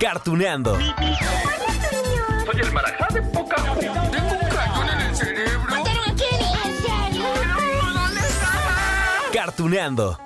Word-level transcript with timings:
Cartuneando. 0.00 0.76
Soy 0.76 2.60
el 2.60 2.72
marajá 2.72 3.06
de 3.12 3.22
poca 3.22 3.56
Tengo 3.56 4.32
un 4.32 4.48
cañón 4.48 4.88
en 4.90 5.00
el 5.00 5.16
cerebro. 5.16 5.70
¿Mataron 5.70 6.10
a 6.10 6.14
Kenny? 6.14 6.52
¿En 6.64 6.82
serio? 6.82 7.24
¿Dónde 7.94 8.20
estaba? 8.20 9.30
Cartuneando. 9.32 10.18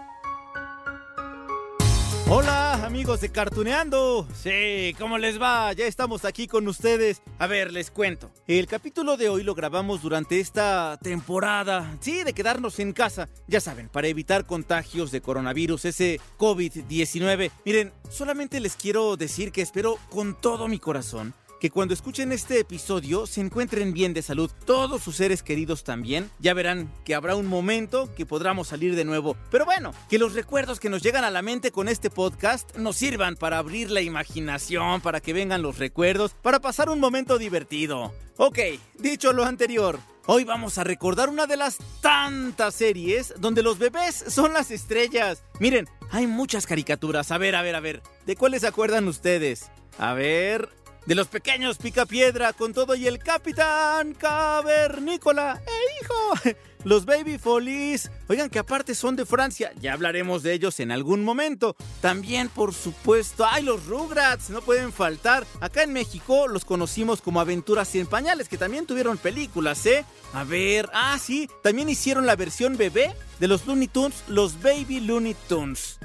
Hola 2.30 2.84
amigos 2.84 3.22
de 3.22 3.30
Cartuneando. 3.30 4.28
Sí, 4.34 4.94
¿cómo 4.98 5.16
les 5.16 5.40
va? 5.40 5.72
Ya 5.72 5.86
estamos 5.86 6.26
aquí 6.26 6.46
con 6.46 6.68
ustedes. 6.68 7.22
A 7.38 7.46
ver, 7.46 7.72
les 7.72 7.90
cuento. 7.90 8.30
El 8.46 8.66
capítulo 8.66 9.16
de 9.16 9.30
hoy 9.30 9.42
lo 9.42 9.54
grabamos 9.54 10.02
durante 10.02 10.38
esta 10.38 10.98
temporada. 11.02 11.96
Sí, 12.00 12.24
de 12.24 12.34
quedarnos 12.34 12.80
en 12.80 12.92
casa. 12.92 13.30
Ya 13.46 13.60
saben, 13.60 13.88
para 13.88 14.08
evitar 14.08 14.44
contagios 14.44 15.10
de 15.10 15.22
coronavirus, 15.22 15.86
ese 15.86 16.20
COVID-19. 16.36 17.50
Miren, 17.64 17.92
solamente 18.10 18.60
les 18.60 18.76
quiero 18.76 19.16
decir 19.16 19.50
que 19.50 19.62
espero 19.62 19.98
con 20.10 20.38
todo 20.38 20.68
mi 20.68 20.78
corazón 20.78 21.32
que 21.60 21.70
cuando 21.70 21.94
escuchen 21.94 22.32
este 22.32 22.60
episodio 22.60 23.26
se 23.26 23.40
encuentren 23.40 23.92
bien 23.92 24.14
de 24.14 24.22
salud, 24.22 24.50
todos 24.64 25.02
sus 25.02 25.16
seres 25.16 25.42
queridos 25.42 25.84
también. 25.84 26.30
Ya 26.38 26.54
verán 26.54 26.92
que 27.04 27.14
habrá 27.14 27.36
un 27.36 27.46
momento 27.46 28.08
que 28.14 28.26
podamos 28.26 28.68
salir 28.68 28.94
de 28.94 29.04
nuevo. 29.04 29.36
Pero 29.50 29.64
bueno, 29.64 29.92
que 30.08 30.18
los 30.18 30.34
recuerdos 30.34 30.80
que 30.80 30.90
nos 30.90 31.02
llegan 31.02 31.24
a 31.24 31.30
la 31.30 31.42
mente 31.42 31.70
con 31.70 31.88
este 31.88 32.10
podcast 32.10 32.76
nos 32.76 32.96
sirvan 32.96 33.36
para 33.36 33.58
abrir 33.58 33.90
la 33.90 34.00
imaginación, 34.00 35.00
para 35.00 35.20
que 35.20 35.32
vengan 35.32 35.62
los 35.62 35.78
recuerdos, 35.78 36.34
para 36.42 36.60
pasar 36.60 36.88
un 36.88 37.00
momento 37.00 37.38
divertido. 37.38 38.14
Ok, 38.36 38.58
dicho 38.98 39.32
lo 39.32 39.44
anterior, 39.44 39.98
Hoy 40.30 40.44
vamos 40.44 40.76
a 40.76 40.84
recordar 40.84 41.30
una 41.30 41.46
de 41.46 41.56
las 41.56 41.78
tantas 42.02 42.74
series 42.74 43.32
donde 43.38 43.62
los 43.62 43.78
bebés 43.78 44.26
son 44.28 44.52
las 44.52 44.70
estrellas. 44.70 45.42
Miren, 45.58 45.88
hay 46.10 46.26
muchas 46.26 46.66
caricaturas. 46.66 47.32
A 47.32 47.38
ver, 47.38 47.56
a 47.56 47.62
ver, 47.62 47.74
a 47.74 47.80
ver. 47.80 48.02
¿De 48.26 48.36
cuáles 48.36 48.60
se 48.60 48.66
acuerdan 48.66 49.08
ustedes? 49.08 49.70
A 49.98 50.12
ver, 50.12 50.68
de 51.08 51.14
los 51.14 51.28
pequeños 51.28 51.78
picapiedra 51.78 52.52
con 52.52 52.74
todo 52.74 52.94
y 52.94 53.06
el 53.06 53.18
capitán 53.18 54.12
cavernícola. 54.12 55.58
¡Eh, 55.66 56.02
hijo! 56.02 56.58
Los 56.84 57.06
Baby 57.06 57.38
Folies. 57.38 58.10
Oigan 58.28 58.50
que 58.50 58.58
aparte 58.58 58.94
son 58.94 59.16
de 59.16 59.26
Francia. 59.26 59.72
Ya 59.80 59.94
hablaremos 59.94 60.42
de 60.42 60.52
ellos 60.52 60.78
en 60.80 60.92
algún 60.92 61.24
momento. 61.24 61.76
También, 62.00 62.48
por 62.48 62.72
supuesto, 62.72 63.44
hay 63.44 63.64
los 63.64 63.86
Rugrats. 63.86 64.50
No 64.50 64.60
pueden 64.62 64.92
faltar. 64.92 65.44
Acá 65.60 65.82
en 65.82 65.92
México 65.92 66.46
los 66.46 66.64
conocimos 66.64 67.20
como 67.20 67.40
Aventuras 67.40 67.94
en 67.96 68.06
Pañales, 68.06 68.48
que 68.48 68.58
también 68.58 68.86
tuvieron 68.86 69.18
películas, 69.18 69.84
¿eh? 69.86 70.04
A 70.32 70.44
ver, 70.44 70.88
ah, 70.92 71.18
sí. 71.20 71.50
También 71.62 71.88
hicieron 71.88 72.26
la 72.26 72.36
versión 72.36 72.76
bebé 72.76 73.12
de 73.40 73.48
los 73.48 73.66
Looney 73.66 73.88
Tunes, 73.88 74.22
los 74.28 74.62
Baby 74.62 75.00
Looney 75.00 75.34
Tunes. 75.48 75.98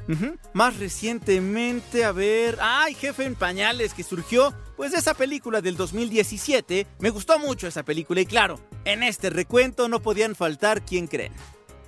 Más 0.53 0.77
recientemente, 0.77 2.03
a 2.03 2.11
ver, 2.11 2.57
ay, 2.61 2.93
Jefe 2.95 3.25
en 3.25 3.35
Pañales, 3.35 3.93
que 3.93 4.03
surgió 4.03 4.53
pues 4.75 4.91
de 4.91 4.97
esa 4.99 5.13
película 5.13 5.61
del 5.61 5.77
2017. 5.77 6.87
Me 6.99 7.09
gustó 7.09 7.39
mucho 7.39 7.67
esa 7.67 7.83
película 7.83 8.21
y 8.21 8.25
claro, 8.25 8.59
en 8.85 9.03
este 9.03 9.29
recuento 9.29 9.87
no 9.87 10.01
podían 10.01 10.35
faltar 10.35 10.83
quien 10.83 11.07
creen. 11.07 11.33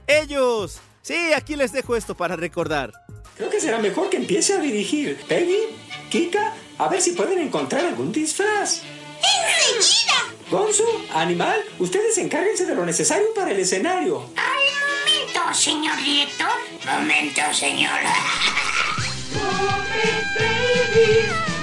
Ellos. 0.07 0.79
Sí, 1.01 1.34
aquí 1.34 1.56
les 1.56 1.72
dejo 1.72 1.95
esto 1.95 2.16
para 2.16 2.35
recordar. 2.35 2.91
Creo 3.38 3.50
que 3.50 3.59
será 3.59 3.79
mejor 3.79 4.09
que 4.09 4.18
empiece 4.18 4.53
a 4.53 4.59
dirigir. 4.59 5.18
Peggy, 5.28 5.59
Kika, 6.09 6.53
a 6.78 6.88
ver 6.88 7.01
si 7.01 7.12
pueden 7.12 7.40
encontrar 7.40 7.85
algún 7.85 8.12
disfraz. 8.12 8.81
¡Enseguida! 9.75 10.13
Gonzo, 10.50 10.84
Animal, 11.13 11.59
ustedes 11.79 12.18
encárguense 12.18 12.66
de 12.66 12.75
lo 12.75 12.85
necesario 12.85 13.34
para 13.34 13.51
el 13.51 13.59
escenario. 13.59 14.29
¡Al 14.35 15.25
momento, 15.25 15.53
señor 15.53 15.97
director! 15.97 16.47
Momento, 16.85 17.41
señor. 17.53 18.00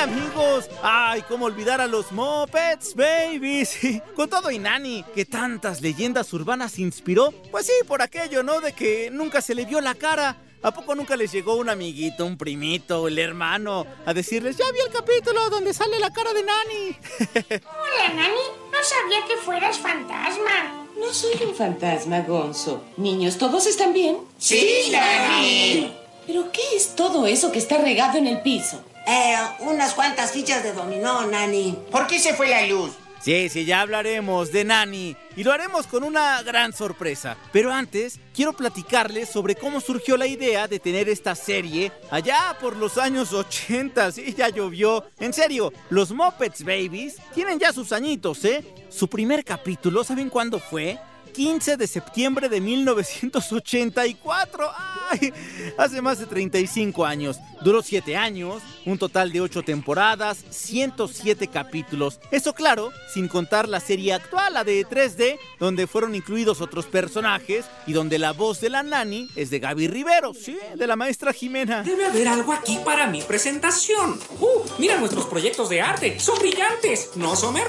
amigos. 0.00 0.70
Ay, 0.82 1.22
cómo 1.28 1.44
olvidar 1.44 1.80
a 1.80 1.86
los 1.86 2.10
Muppets 2.10 2.94
Babies. 2.94 3.78
Con 4.16 4.30
todo 4.30 4.50
y 4.50 4.58
Nani, 4.58 5.04
que 5.14 5.26
tantas 5.26 5.82
leyendas 5.82 6.32
urbanas 6.32 6.78
inspiró. 6.78 7.32
Pues 7.50 7.66
sí, 7.66 7.72
por 7.86 8.00
aquello, 8.00 8.42
¿no? 8.42 8.60
De 8.60 8.72
que 8.72 9.10
nunca 9.10 9.42
se 9.42 9.54
le 9.54 9.66
vio 9.66 9.80
la 9.80 9.94
cara. 9.94 10.36
¿A 10.62 10.72
poco 10.72 10.94
nunca 10.94 11.16
les 11.16 11.32
llegó 11.32 11.54
un 11.54 11.70
amiguito, 11.70 12.26
un 12.26 12.36
primito, 12.36 13.08
el 13.08 13.18
hermano, 13.18 13.86
a 14.04 14.12
decirles, 14.12 14.58
ya 14.58 14.70
vi 14.72 14.80
el 14.80 14.92
capítulo 14.92 15.48
donde 15.48 15.72
sale 15.72 15.98
la 15.98 16.10
cara 16.10 16.34
de 16.34 16.42
Nani? 16.42 16.96
Hola, 17.64 18.14
Nani. 18.14 18.44
No 18.70 18.78
sabía 18.82 19.26
que 19.26 19.36
fueras 19.36 19.78
fantasma. 19.78 20.86
No 20.98 21.12
soy 21.12 21.32
un 21.46 21.54
fantasma, 21.54 22.20
Gonzo. 22.20 22.84
Niños, 22.96 23.38
¿todos 23.38 23.66
están 23.66 23.92
bien? 23.92 24.18
Sí, 24.38 24.90
Nani. 24.92 25.94
¿Pero 26.26 26.52
qué 26.52 26.62
es 26.74 26.94
todo 26.94 27.26
eso 27.26 27.50
que 27.52 27.58
está 27.58 27.78
regado 27.78 28.18
en 28.18 28.26
el 28.26 28.42
piso? 28.42 28.84
Eh, 29.06 29.36
unas 29.60 29.94
cuantas 29.94 30.32
fichas 30.32 30.62
de 30.62 30.72
dominó, 30.72 31.26
Nani. 31.26 31.78
¿Por 31.90 32.06
qué 32.06 32.18
se 32.18 32.34
fue 32.34 32.48
la 32.48 32.66
luz? 32.66 32.92
Sí, 33.20 33.48
sí, 33.50 33.66
ya 33.66 33.82
hablaremos 33.82 34.50
de 34.50 34.64
Nani 34.64 35.14
y 35.36 35.44
lo 35.44 35.52
haremos 35.52 35.86
con 35.86 36.02
una 36.04 36.42
gran 36.42 36.72
sorpresa. 36.72 37.36
Pero 37.52 37.70
antes, 37.70 38.18
quiero 38.34 38.54
platicarles 38.54 39.28
sobre 39.28 39.56
cómo 39.56 39.82
surgió 39.82 40.16
la 40.16 40.26
idea 40.26 40.66
de 40.66 40.80
tener 40.80 41.06
esta 41.10 41.34
serie 41.34 41.92
allá 42.10 42.56
por 42.58 42.76
los 42.76 42.96
años 42.96 43.34
80. 43.34 44.12
Sí, 44.12 44.34
ya 44.34 44.48
llovió. 44.48 45.04
En 45.18 45.34
serio, 45.34 45.70
los 45.90 46.12
Muppets 46.12 46.64
Babies 46.64 47.16
tienen 47.34 47.58
ya 47.58 47.74
sus 47.74 47.92
añitos, 47.92 48.42
¿eh? 48.46 48.64
Su 48.88 49.06
primer 49.08 49.44
capítulo, 49.44 50.02
¿saben 50.02 50.30
cuándo 50.30 50.58
fue? 50.58 50.98
15 51.34 51.76
de 51.76 51.86
septiembre 51.86 52.48
de 52.48 52.60
1984. 52.60 54.70
¡Ay! 55.10 55.32
Hace 55.80 56.02
más 56.02 56.18
de 56.18 56.26
35 56.26 57.06
años. 57.06 57.38
Duró 57.62 57.80
7 57.80 58.14
años, 58.14 58.62
un 58.84 58.98
total 58.98 59.32
de 59.32 59.40
8 59.40 59.62
temporadas, 59.62 60.44
107 60.50 61.48
capítulos. 61.48 62.20
Eso 62.30 62.52
claro, 62.52 62.92
sin 63.14 63.28
contar 63.28 63.66
la 63.66 63.80
serie 63.80 64.12
actual, 64.12 64.52
la 64.52 64.62
de 64.62 64.86
3D, 64.86 65.38
donde 65.58 65.86
fueron 65.86 66.14
incluidos 66.14 66.60
otros 66.60 66.84
personajes 66.84 67.64
y 67.86 67.94
donde 67.94 68.18
la 68.18 68.32
voz 68.32 68.60
de 68.60 68.68
la 68.68 68.82
nani 68.82 69.30
es 69.36 69.48
de 69.48 69.58
Gaby 69.58 69.88
Rivero, 69.88 70.34
sí, 70.34 70.58
de 70.76 70.86
la 70.86 70.96
maestra 70.96 71.32
Jimena. 71.32 71.82
Debe 71.82 72.04
haber 72.04 72.28
algo 72.28 72.52
aquí 72.52 72.78
para 72.84 73.06
mi 73.06 73.22
presentación. 73.22 74.20
¡Uh! 74.38 74.60
Mira 74.78 74.98
nuestros 74.98 75.24
proyectos 75.24 75.70
de 75.70 75.80
arte. 75.80 76.20
Son 76.20 76.38
brillantes, 76.38 77.12
¿no, 77.16 77.34
Somer? 77.34 77.64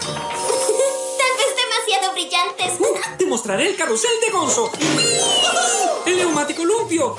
Brillantes. 2.32 2.80
¡Uh! 2.80 3.18
Te 3.18 3.26
mostraré 3.26 3.70
el 3.70 3.76
carrusel 3.76 4.12
de 4.26 4.32
Gonzo. 4.32 4.72
El 6.06 6.16
neumático 6.16 6.64
lumpio. 6.64 7.16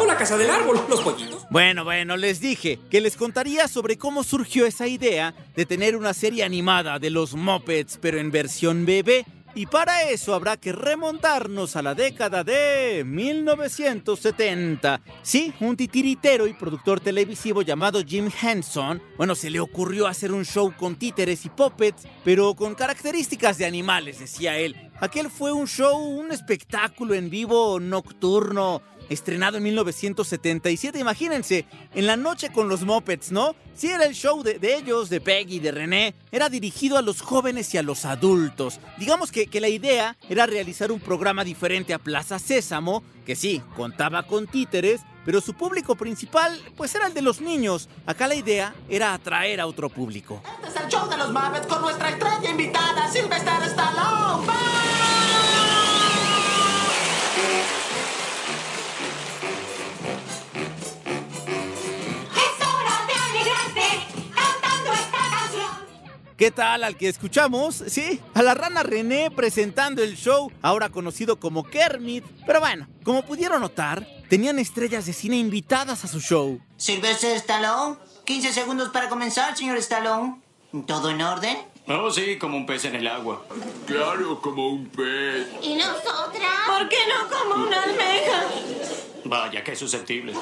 O 0.00 0.06
la 0.06 0.16
casa 0.16 0.38
del 0.38 0.48
árbol, 0.48 0.80
los 0.88 1.00
pollitos. 1.02 1.46
Bueno, 1.50 1.84
bueno, 1.84 2.16
les 2.16 2.40
dije 2.40 2.78
que 2.90 3.00
les 3.02 3.16
contaría 3.16 3.68
sobre 3.68 3.98
cómo 3.98 4.24
surgió 4.24 4.64
esa 4.64 4.86
idea 4.86 5.34
de 5.54 5.66
tener 5.66 5.96
una 5.96 6.14
serie 6.14 6.44
animada 6.44 6.98
de 6.98 7.10
los 7.10 7.34
Muppets, 7.34 7.98
pero 8.00 8.18
en 8.18 8.30
versión 8.30 8.86
bebé. 8.86 9.26
Y 9.54 9.66
para 9.66 10.04
eso 10.04 10.34
habrá 10.34 10.56
que 10.56 10.72
remontarnos 10.72 11.74
a 11.74 11.82
la 11.82 11.94
década 11.94 12.44
de 12.44 13.02
1970. 13.04 15.00
Sí, 15.22 15.52
un 15.60 15.76
titiritero 15.76 16.46
y 16.46 16.54
productor 16.54 17.00
televisivo 17.00 17.62
llamado 17.62 18.02
Jim 18.06 18.30
Henson, 18.40 19.02
bueno, 19.16 19.34
se 19.34 19.50
le 19.50 19.60
ocurrió 19.60 20.06
hacer 20.06 20.32
un 20.32 20.44
show 20.44 20.72
con 20.76 20.96
títeres 20.96 21.44
y 21.44 21.48
puppets, 21.48 22.06
pero 22.24 22.54
con 22.54 22.74
características 22.74 23.58
de 23.58 23.66
animales, 23.66 24.20
decía 24.20 24.56
él. 24.56 24.89
Aquel 25.00 25.30
fue 25.30 25.50
un 25.50 25.66
show, 25.66 25.98
un 25.98 26.30
espectáculo 26.30 27.14
en 27.14 27.30
vivo 27.30 27.80
nocturno, 27.80 28.82
estrenado 29.08 29.56
en 29.56 29.62
1977. 29.62 30.98
Imagínense, 30.98 31.64
en 31.94 32.06
la 32.06 32.18
noche 32.18 32.52
con 32.52 32.68
los 32.68 32.84
Muppets, 32.84 33.32
¿no? 33.32 33.56
Sí, 33.74 33.88
era 33.88 34.04
el 34.04 34.14
show 34.14 34.42
de, 34.42 34.58
ellos, 34.62 35.08
de 35.08 35.22
Peggy, 35.22 35.58
de 35.58 35.72
René. 35.72 36.14
Era 36.30 36.50
dirigido 36.50 36.98
a 36.98 37.02
los 37.02 37.22
jóvenes 37.22 37.72
y 37.72 37.78
a 37.78 37.82
los 37.82 38.04
adultos. 38.04 38.78
Digamos 38.98 39.32
que, 39.32 39.46
que 39.46 39.62
la 39.62 39.68
idea 39.68 40.18
era 40.28 40.44
realizar 40.44 40.92
un 40.92 41.00
programa 41.00 41.44
diferente 41.44 41.94
a 41.94 41.98
Plaza 41.98 42.38
Sésamo, 42.38 43.02
que 43.24 43.36
sí, 43.36 43.62
contaba 43.76 44.24
con 44.24 44.48
títeres, 44.48 45.00
pero 45.30 45.40
su 45.40 45.54
público 45.54 45.94
principal 45.94 46.60
pues 46.76 46.92
era 46.92 47.06
el 47.06 47.14
de 47.14 47.22
los 47.22 47.40
niños. 47.40 47.88
Acá 48.04 48.26
la 48.26 48.34
idea 48.34 48.74
era 48.88 49.14
atraer 49.14 49.60
a 49.60 49.68
otro 49.68 49.88
público. 49.88 50.42
Este 50.56 50.76
es 50.76 50.84
el 50.84 50.90
show 50.90 51.08
de 51.08 51.16
los 51.18 51.30
Muppets 51.30 51.68
con 51.68 51.82
nuestra 51.82 52.10
estrella 52.10 52.50
invitada, 52.50 53.08
Sylvester 53.08 53.62
Stallone. 53.62 54.48
Es 54.48 55.89
¿Qué 66.40 66.50
tal 66.50 66.84
al 66.84 66.96
que 66.96 67.06
escuchamos? 67.06 67.84
Sí, 67.86 68.18
a 68.32 68.42
la 68.42 68.54
rana 68.54 68.82
René 68.82 69.30
presentando 69.30 70.02
el 70.02 70.16
show, 70.16 70.50
ahora 70.62 70.88
conocido 70.88 71.38
como 71.38 71.64
Kermit. 71.64 72.24
Pero 72.46 72.60
bueno, 72.60 72.88
como 73.04 73.20
pudieron 73.26 73.60
notar, 73.60 74.06
tenían 74.30 74.58
estrellas 74.58 75.04
de 75.04 75.12
cine 75.12 75.36
invitadas 75.36 76.02
a 76.02 76.08
su 76.08 76.18
show. 76.18 76.58
Sylvester 76.78 77.36
Stallone, 77.36 77.98
15 78.24 78.54
segundos 78.54 78.88
para 78.88 79.10
comenzar, 79.10 79.54
señor 79.54 79.76
Stallone. 79.76 80.40
¿Todo 80.86 81.10
en 81.10 81.20
orden? 81.20 81.58
Oh, 81.86 82.10
sí, 82.10 82.38
como 82.38 82.56
un 82.56 82.64
pez 82.64 82.86
en 82.86 82.94
el 82.94 83.06
agua. 83.06 83.44
Claro, 83.86 84.40
como 84.40 84.70
un 84.70 84.86
pez. 84.88 85.46
¿Y 85.60 85.74
nosotras? 85.74 86.58
¿Por 86.66 86.88
qué 86.88 86.96
no 87.06 87.38
como 87.38 87.66
una 87.66 87.82
almeja? 87.82 88.46
Vaya, 89.26 89.62
qué 89.62 89.76
susceptible. 89.76 90.32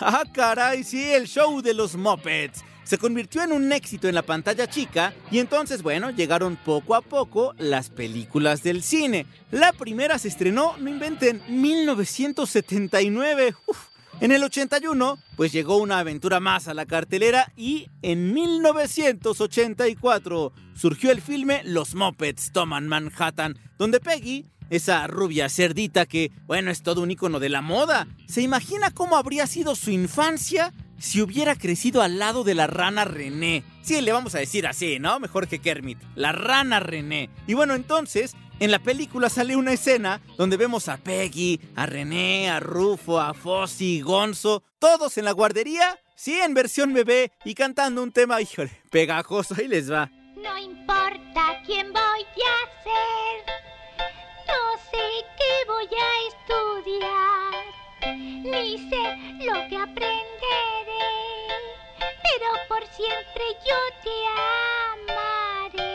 Ah, 0.00 0.22
caray, 0.32 0.84
sí, 0.84 1.10
el 1.10 1.26
show 1.26 1.60
de 1.60 1.74
los 1.74 1.96
Muppets. 1.96 2.62
Se 2.84 2.98
convirtió 2.98 3.42
en 3.42 3.52
un 3.52 3.72
éxito 3.72 4.06
en 4.08 4.14
la 4.14 4.22
pantalla 4.22 4.68
chica 4.68 5.14
y 5.30 5.38
entonces, 5.38 5.82
bueno, 5.82 6.10
llegaron 6.10 6.56
poco 6.56 6.94
a 6.94 7.00
poco 7.00 7.54
las 7.58 7.88
películas 7.90 8.62
del 8.62 8.82
cine. 8.82 9.26
La 9.50 9.72
primera 9.72 10.18
se 10.18 10.28
estrenó, 10.28 10.76
no 10.78 10.90
inventen, 10.90 11.42
1979. 11.48 13.54
Uf. 13.66 13.88
En 14.20 14.30
el 14.30 14.44
81, 14.44 15.18
pues 15.36 15.52
llegó 15.52 15.78
una 15.78 15.98
aventura 15.98 16.38
más 16.38 16.68
a 16.68 16.74
la 16.74 16.86
cartelera 16.86 17.52
y 17.56 17.88
en 18.02 18.32
1984 18.32 20.52
surgió 20.74 21.10
el 21.10 21.20
filme 21.20 21.62
Los 21.64 21.96
Muppets 21.96 22.52
Toman 22.52 22.86
Manhattan, 22.86 23.58
donde 23.78 23.98
Peggy 23.98 24.46
esa 24.70 25.06
rubia 25.06 25.48
cerdita 25.48 26.06
que, 26.06 26.32
bueno, 26.46 26.70
es 26.70 26.82
todo 26.82 27.02
un 27.02 27.10
icono 27.10 27.40
de 27.40 27.50
la 27.50 27.60
moda. 27.60 28.06
¿Se 28.26 28.40
imagina 28.40 28.90
cómo 28.90 29.16
habría 29.16 29.46
sido 29.46 29.74
su 29.74 29.90
infancia 29.90 30.72
si 31.02 31.20
hubiera 31.20 31.56
crecido 31.56 32.00
al 32.00 32.18
lado 32.18 32.44
de 32.44 32.54
la 32.54 32.66
rana 32.66 33.04
René? 33.04 33.64
Sí, 33.82 34.00
le 34.00 34.12
vamos 34.12 34.34
a 34.34 34.38
decir 34.38 34.66
así, 34.66 34.98
¿no? 34.98 35.18
Mejor 35.18 35.48
que 35.48 35.58
Kermit. 35.58 35.98
La 36.14 36.32
rana 36.32 36.80
René. 36.80 37.28
Y 37.46 37.54
bueno, 37.54 37.74
entonces, 37.74 38.36
en 38.60 38.70
la 38.70 38.78
película 38.78 39.28
sale 39.28 39.56
una 39.56 39.72
escena 39.72 40.20
donde 40.38 40.56
vemos 40.56 40.88
a 40.88 40.96
Peggy, 40.96 41.60
a 41.74 41.86
René, 41.86 42.48
a 42.48 42.60
Rufo, 42.60 43.20
a 43.20 43.34
Fossi, 43.34 44.00
Gonzo, 44.00 44.62
todos 44.78 45.18
en 45.18 45.24
la 45.24 45.32
guardería, 45.32 45.98
sí, 46.14 46.38
en 46.38 46.54
versión 46.54 46.94
bebé 46.94 47.32
y 47.44 47.54
cantando 47.54 48.02
un 48.02 48.12
tema, 48.12 48.40
híjole, 48.40 48.70
pegajoso. 48.90 49.56
Ahí 49.58 49.66
les 49.66 49.90
va. 49.90 50.08
No 50.36 50.56
importa 50.58 51.60
quién 51.66 51.92
voy 51.92 52.22
a 52.22 52.56
ser, 52.84 53.44
no 54.46 54.60
sé 54.90 55.04
qué 55.36 55.52
voy 55.66 55.86
a 55.86 56.10
estudiar, 56.28 57.51
ni 58.42 58.78
sé 58.90 59.02
lo 59.44 59.54
que 59.68 59.76
aprenderé, 59.76 60.28
pero 62.22 62.46
por 62.68 62.86
siempre 62.88 63.42
yo 63.66 63.76
te 64.02 64.10
amaré. 65.12 65.92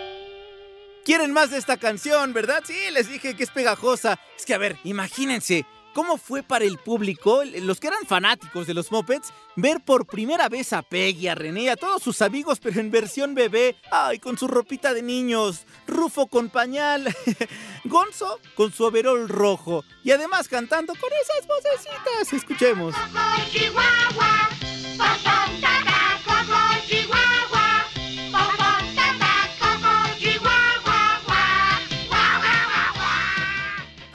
¿Quieren 1.03 1.31
más 1.31 1.51
de 1.51 1.57
esta 1.57 1.77
canción, 1.77 2.33
verdad? 2.33 2.63
Sí, 2.65 2.75
les 2.91 3.09
dije 3.09 3.35
que 3.35 3.43
es 3.43 3.51
pegajosa. 3.51 4.19
Es 4.37 4.45
que, 4.45 4.53
a 4.53 4.57
ver, 4.57 4.77
imagínense. 4.83 5.65
¿Cómo 5.97 6.19
fue 6.19 6.43
para 6.43 6.63
el 6.63 6.77
público, 6.77 7.41
los 7.43 7.79
que 7.79 7.87
eran 7.87 8.05
fanáticos 8.05 8.67
de 8.67 8.75
los 8.75 8.91
Muppets, 8.91 9.33
ver 9.55 9.83
por 9.83 10.05
primera 10.05 10.47
vez 10.47 10.71
a 10.71 10.83
Peggy, 10.83 11.27
a 11.27 11.33
René, 11.33 11.71
a 11.71 11.75
todos 11.75 12.03
sus 12.03 12.21
amigos, 12.21 12.59
pero 12.61 12.79
en 12.79 12.91
versión 12.91 13.33
bebé? 13.33 13.75
Ay, 13.91 14.19
con 14.19 14.37
su 14.37 14.47
ropita 14.47 14.93
de 14.93 15.01
niños, 15.01 15.65
Rufo 15.87 16.27
con 16.27 16.51
pañal, 16.51 17.11
Gonzo 17.85 18.39
con 18.53 18.71
su 18.71 18.83
overol 18.83 19.27
rojo 19.27 19.83
y 20.03 20.11
además 20.11 20.47
cantando 20.47 20.93
con 20.93 21.09
esas 21.19 21.47
vocecitas. 21.47 22.31
Escuchemos. 22.31 22.93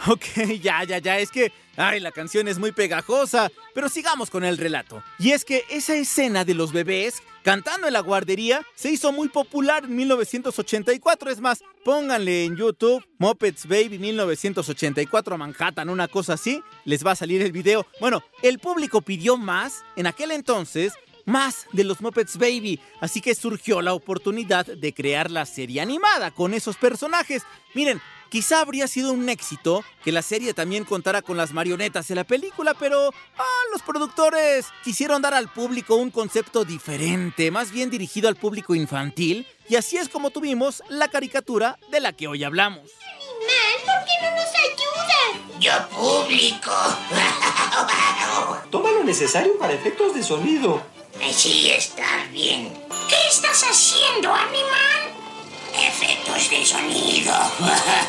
Ok, 0.08 0.24
ya, 0.60 0.82
ya, 0.84 0.98
ya, 0.98 1.18
es 1.18 1.30
que, 1.30 1.52
ay, 1.76 2.00
la 2.00 2.10
canción 2.10 2.48
es 2.48 2.58
muy 2.58 2.72
pegajosa, 2.72 3.50
pero 3.74 3.88
sigamos 3.88 4.30
con 4.30 4.44
el 4.44 4.58
relato. 4.58 5.02
Y 5.18 5.30
es 5.30 5.44
que 5.44 5.64
esa 5.70 5.94
escena 5.94 6.44
de 6.44 6.54
los 6.54 6.72
bebés 6.72 7.22
cantando 7.44 7.86
en 7.86 7.92
la 7.92 8.00
guardería 8.00 8.66
se 8.74 8.90
hizo 8.90 9.12
muy 9.12 9.28
popular 9.28 9.84
en 9.84 9.94
1984, 9.94 11.30
es 11.30 11.40
más, 11.40 11.62
pónganle 11.84 12.44
en 12.44 12.56
YouTube 12.56 13.04
Muppets 13.18 13.66
Baby 13.66 13.98
1984 13.98 15.38
Manhattan, 15.38 15.88
una 15.88 16.08
cosa 16.08 16.34
así, 16.34 16.62
les 16.84 17.06
va 17.06 17.12
a 17.12 17.16
salir 17.16 17.40
el 17.42 17.52
video. 17.52 17.86
Bueno, 18.00 18.22
el 18.42 18.58
público 18.58 19.02
pidió 19.02 19.36
más 19.36 19.84
en 19.94 20.06
aquel 20.06 20.32
entonces 20.32 20.94
más 21.24 21.66
de 21.72 21.84
los 21.84 22.00
Muppets 22.00 22.36
Baby, 22.36 22.80
así 23.00 23.20
que 23.20 23.36
surgió 23.36 23.80
la 23.80 23.94
oportunidad 23.94 24.66
de 24.66 24.92
crear 24.92 25.30
la 25.30 25.46
serie 25.46 25.80
animada 25.80 26.32
con 26.32 26.52
esos 26.54 26.76
personajes. 26.76 27.44
Miren, 27.74 28.00
quizá 28.32 28.62
habría 28.62 28.88
sido 28.88 29.12
un 29.12 29.28
éxito 29.28 29.84
que 30.02 30.10
la 30.10 30.22
serie 30.22 30.54
también 30.54 30.86
contara 30.86 31.20
con 31.20 31.36
las 31.36 31.52
marionetas 31.52 32.08
de 32.08 32.14
la 32.14 32.24
película, 32.24 32.72
pero 32.72 33.12
ah, 33.36 33.62
los 33.70 33.82
productores 33.82 34.68
quisieron 34.82 35.20
dar 35.20 35.34
al 35.34 35.50
público 35.50 35.96
un 35.96 36.10
concepto 36.10 36.64
diferente, 36.64 37.50
más 37.50 37.70
bien 37.70 37.90
dirigido 37.90 38.30
al 38.30 38.36
público 38.36 38.74
infantil, 38.74 39.46
y 39.68 39.76
así 39.76 39.98
es 39.98 40.08
como 40.08 40.30
tuvimos 40.30 40.82
la 40.88 41.08
caricatura 41.08 41.78
de 41.90 42.00
la 42.00 42.14
que 42.14 42.26
hoy 42.26 42.42
hablamos. 42.42 42.90
Animal, 43.04 43.76
¿por 43.84 44.00
qué 44.06 44.14
no 44.22 44.30
nos 44.34 44.48
ayudan? 44.64 45.60
Yo 45.60 45.88
público. 45.90 46.72
Toma 48.70 48.92
lo 48.92 49.04
necesario 49.04 49.58
para 49.58 49.74
efectos 49.74 50.14
de 50.14 50.22
sonido. 50.22 50.82
Sí, 51.30 51.70
está 51.70 52.24
bien. 52.32 52.72
¿Qué 53.10 53.28
estás 53.28 53.62
haciendo, 53.64 54.32
animal? 54.32 55.12
Efectos 55.74 56.50
de 56.50 56.64
sonido. 56.64 57.32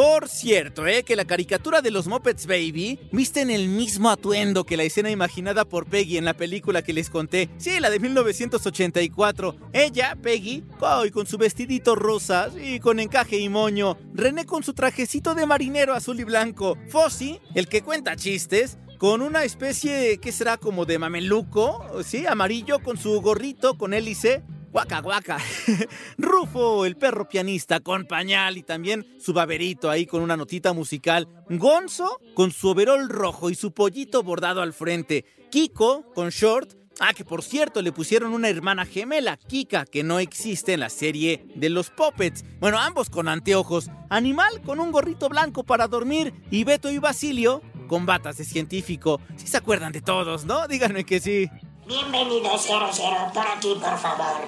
Por 0.00 0.30
cierto, 0.30 0.86
¿eh? 0.86 1.02
que 1.02 1.14
la 1.14 1.26
caricatura 1.26 1.82
de 1.82 1.90
los 1.90 2.06
Muppets 2.06 2.46
Baby 2.46 2.98
visten 3.12 3.50
el 3.50 3.68
mismo 3.68 4.08
atuendo 4.08 4.64
que 4.64 4.78
la 4.78 4.84
escena 4.84 5.10
imaginada 5.10 5.66
por 5.66 5.84
Peggy 5.84 6.16
en 6.16 6.24
la 6.24 6.32
película 6.32 6.80
que 6.80 6.94
les 6.94 7.10
conté. 7.10 7.50
Sí, 7.58 7.78
la 7.80 7.90
de 7.90 8.00
1984. 8.00 9.56
Ella, 9.74 10.16
Peggy, 10.22 10.64
con 11.12 11.26
su 11.26 11.36
vestidito 11.36 11.96
rosa 11.96 12.48
y 12.58 12.80
con 12.80 12.98
encaje 12.98 13.40
y 13.40 13.50
moño. 13.50 13.98
René 14.14 14.46
con 14.46 14.62
su 14.62 14.72
trajecito 14.72 15.34
de 15.34 15.44
marinero 15.44 15.92
azul 15.92 16.18
y 16.18 16.24
blanco. 16.24 16.78
Fossi, 16.88 17.38
el 17.54 17.68
que 17.68 17.82
cuenta 17.82 18.16
chistes, 18.16 18.78
con 18.96 19.20
una 19.20 19.44
especie, 19.44 20.16
¿qué 20.16 20.32
será? 20.32 20.56
Como 20.56 20.86
de 20.86 20.98
mameluco, 20.98 21.84
¿sí? 22.06 22.26
Amarillo 22.26 22.78
con 22.78 22.96
su 22.96 23.20
gorrito 23.20 23.76
con 23.76 23.92
hélice. 23.92 24.42
Guaca, 24.72 25.00
guaca. 25.00 25.38
Rufo, 26.18 26.86
el 26.86 26.96
perro 26.96 27.28
pianista, 27.28 27.80
con 27.80 28.06
pañal 28.06 28.56
y 28.56 28.62
también 28.62 29.04
su 29.18 29.32
baberito 29.32 29.90
ahí 29.90 30.06
con 30.06 30.22
una 30.22 30.36
notita 30.36 30.72
musical. 30.72 31.26
Gonzo, 31.48 32.20
con 32.34 32.52
su 32.52 32.68
overol 32.68 33.08
rojo 33.08 33.50
y 33.50 33.56
su 33.56 33.72
pollito 33.72 34.22
bordado 34.22 34.62
al 34.62 34.72
frente. 34.72 35.24
Kiko, 35.50 36.12
con 36.14 36.28
short. 36.28 36.74
Ah, 37.00 37.14
que 37.14 37.24
por 37.24 37.42
cierto 37.42 37.82
le 37.82 37.92
pusieron 37.92 38.32
una 38.34 38.50
hermana 38.50 38.84
gemela, 38.84 39.38
Kika, 39.38 39.86
que 39.86 40.02
no 40.04 40.18
existe 40.18 40.74
en 40.74 40.80
la 40.80 40.90
serie 40.90 41.46
de 41.54 41.70
los 41.70 41.90
Puppets. 41.90 42.44
Bueno, 42.60 42.78
ambos 42.78 43.10
con 43.10 43.26
anteojos. 43.26 43.90
Animal 44.08 44.60
con 44.60 44.78
un 44.78 44.92
gorrito 44.92 45.28
blanco 45.28 45.64
para 45.64 45.88
dormir. 45.88 46.32
Y 46.50 46.64
Beto 46.64 46.90
y 46.90 46.98
Basilio 46.98 47.62
con 47.88 48.06
batas 48.06 48.36
de 48.36 48.44
científico. 48.44 49.20
Si 49.36 49.48
se 49.48 49.56
acuerdan 49.56 49.90
de 49.90 50.00
todos, 50.00 50.44
¿no? 50.44 50.68
Díganme 50.68 51.04
que 51.04 51.18
sí. 51.18 51.50
Bienvenido 51.90 52.56
00, 52.56 53.32
por 53.34 53.46
aquí, 53.48 53.74
por 53.74 53.98
favor. 53.98 54.46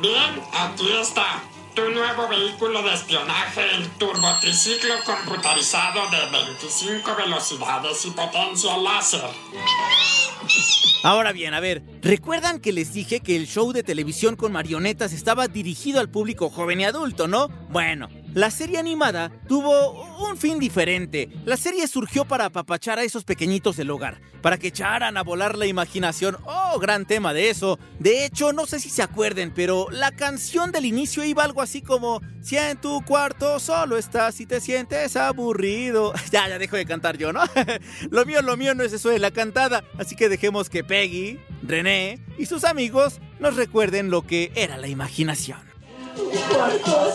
Bien, 0.00 0.40
aquí 0.52 0.88
está. 1.00 1.42
Tu 1.74 1.82
nuevo 1.90 2.28
vehículo 2.28 2.80
de 2.80 2.94
espionaje, 2.94 3.62
el 3.74 3.88
turbotriciclo 3.98 4.94
computarizado 5.04 6.02
de 6.10 6.30
25 6.30 7.16
velocidades 7.16 8.04
y 8.04 8.10
potencia 8.12 8.76
láser. 8.76 9.30
Ahora 11.02 11.32
bien, 11.32 11.54
a 11.54 11.60
ver, 11.60 11.82
¿recuerdan 12.02 12.60
que 12.60 12.72
les 12.72 12.92
dije 12.92 13.18
que 13.18 13.34
el 13.34 13.48
show 13.48 13.72
de 13.72 13.82
televisión 13.82 14.36
con 14.36 14.52
marionetas 14.52 15.12
estaba 15.12 15.48
dirigido 15.48 15.98
al 15.98 16.08
público 16.08 16.50
joven 16.50 16.82
y 16.82 16.84
adulto, 16.84 17.26
no? 17.26 17.48
Bueno, 17.70 18.08
la 18.34 18.50
serie 18.50 18.78
animada 18.78 19.32
tuvo 19.48 20.02
un 20.28 20.36
fin 20.36 20.58
diferente. 20.58 21.28
La 21.44 21.56
serie 21.56 21.86
surgió 21.88 22.24
para 22.24 22.46
apapachar 22.46 22.98
a 22.98 23.02
esos 23.02 23.24
pequeñitos 23.24 23.76
del 23.76 23.90
hogar, 23.90 24.20
para 24.42 24.58
que 24.58 24.68
echaran 24.68 25.16
a 25.16 25.22
volar 25.22 25.58
la 25.58 25.66
imaginación. 25.66 26.36
Oh, 26.44 26.78
gran 26.78 27.06
tema 27.06 27.34
de 27.34 27.50
eso. 27.50 27.78
De 27.98 28.24
hecho, 28.24 28.52
no 28.52 28.66
sé 28.66 28.78
si 28.80 28.88
se 28.90 29.02
acuerden, 29.02 29.52
pero 29.54 29.88
la 29.90 30.12
canción 30.12 30.72
del 30.72 30.84
inicio 30.84 31.24
iba 31.24 31.44
algo 31.44 31.62
así 31.62 31.82
como: 31.82 32.20
Si 32.42 32.56
en 32.56 32.80
tu 32.80 33.04
cuarto 33.04 33.58
solo 33.58 33.96
estás 33.96 34.40
y 34.40 34.46
te 34.46 34.60
sientes 34.60 35.16
aburrido. 35.16 36.12
Ya, 36.30 36.48
ya 36.48 36.58
dejo 36.60 36.76
de 36.76 36.86
cantar 36.86 37.18
yo, 37.18 37.32
¿no? 37.32 37.40
lo 38.10 38.24
mío, 38.24 38.40
lo 38.40 38.56
mío 38.56 38.72
no 38.74 38.84
es 38.84 38.92
eso 38.92 39.08
de 39.08 39.18
la 39.18 39.32
cantada. 39.32 39.82
Así 39.98 40.14
que 40.14 40.28
dejemos 40.28 40.70
que 40.70 40.84
Peggy, 40.84 41.40
René 41.62 42.24
y 42.38 42.46
sus 42.46 42.62
amigos 42.62 43.20
nos 43.40 43.56
recuerden 43.56 44.10
lo 44.10 44.22
que 44.22 44.52
era 44.54 44.76
la 44.76 44.86
imaginación. 44.86 45.58
Cuarto 46.48 47.14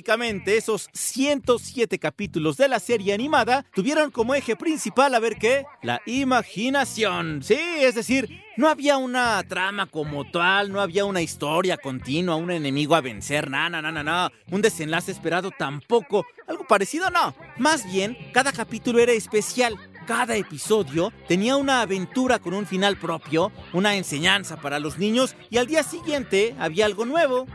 prácticamente 0.00 0.56
esos 0.56 0.88
107 0.94 1.98
capítulos 1.98 2.56
de 2.56 2.68
la 2.68 2.80
serie 2.80 3.12
animada 3.12 3.66
tuvieron 3.74 4.10
como 4.10 4.34
eje 4.34 4.56
principal, 4.56 5.14
a 5.14 5.18
ver 5.18 5.36
qué, 5.36 5.66
la 5.82 6.00
imaginación. 6.06 7.42
Sí, 7.42 7.58
es 7.80 7.94
decir, 7.94 8.42
no 8.56 8.68
había 8.68 8.96
una 8.96 9.42
trama 9.46 9.84
como 9.84 10.30
tal, 10.30 10.72
no 10.72 10.80
había 10.80 11.04
una 11.04 11.20
historia 11.20 11.76
continua, 11.76 12.36
un 12.36 12.50
enemigo 12.50 12.94
a 12.94 13.02
vencer, 13.02 13.50
na, 13.50 13.68
na, 13.68 13.82
na, 13.82 14.02
na, 14.02 14.32
un 14.50 14.62
desenlace 14.62 15.12
esperado 15.12 15.50
tampoco, 15.50 16.24
algo 16.48 16.66
parecido 16.66 17.10
no. 17.10 17.34
Más 17.58 17.84
bien, 17.84 18.16
cada 18.32 18.52
capítulo 18.52 19.00
era 19.00 19.12
especial. 19.12 19.76
Cada 20.06 20.34
episodio 20.34 21.12
tenía 21.28 21.56
una 21.56 21.82
aventura 21.82 22.38
con 22.38 22.54
un 22.54 22.66
final 22.66 22.96
propio, 22.96 23.52
una 23.74 23.96
enseñanza 23.96 24.60
para 24.60 24.80
los 24.80 24.98
niños 24.98 25.36
y 25.50 25.58
al 25.58 25.66
día 25.66 25.82
siguiente 25.82 26.56
había 26.58 26.86
algo 26.86 27.04
nuevo. 27.04 27.46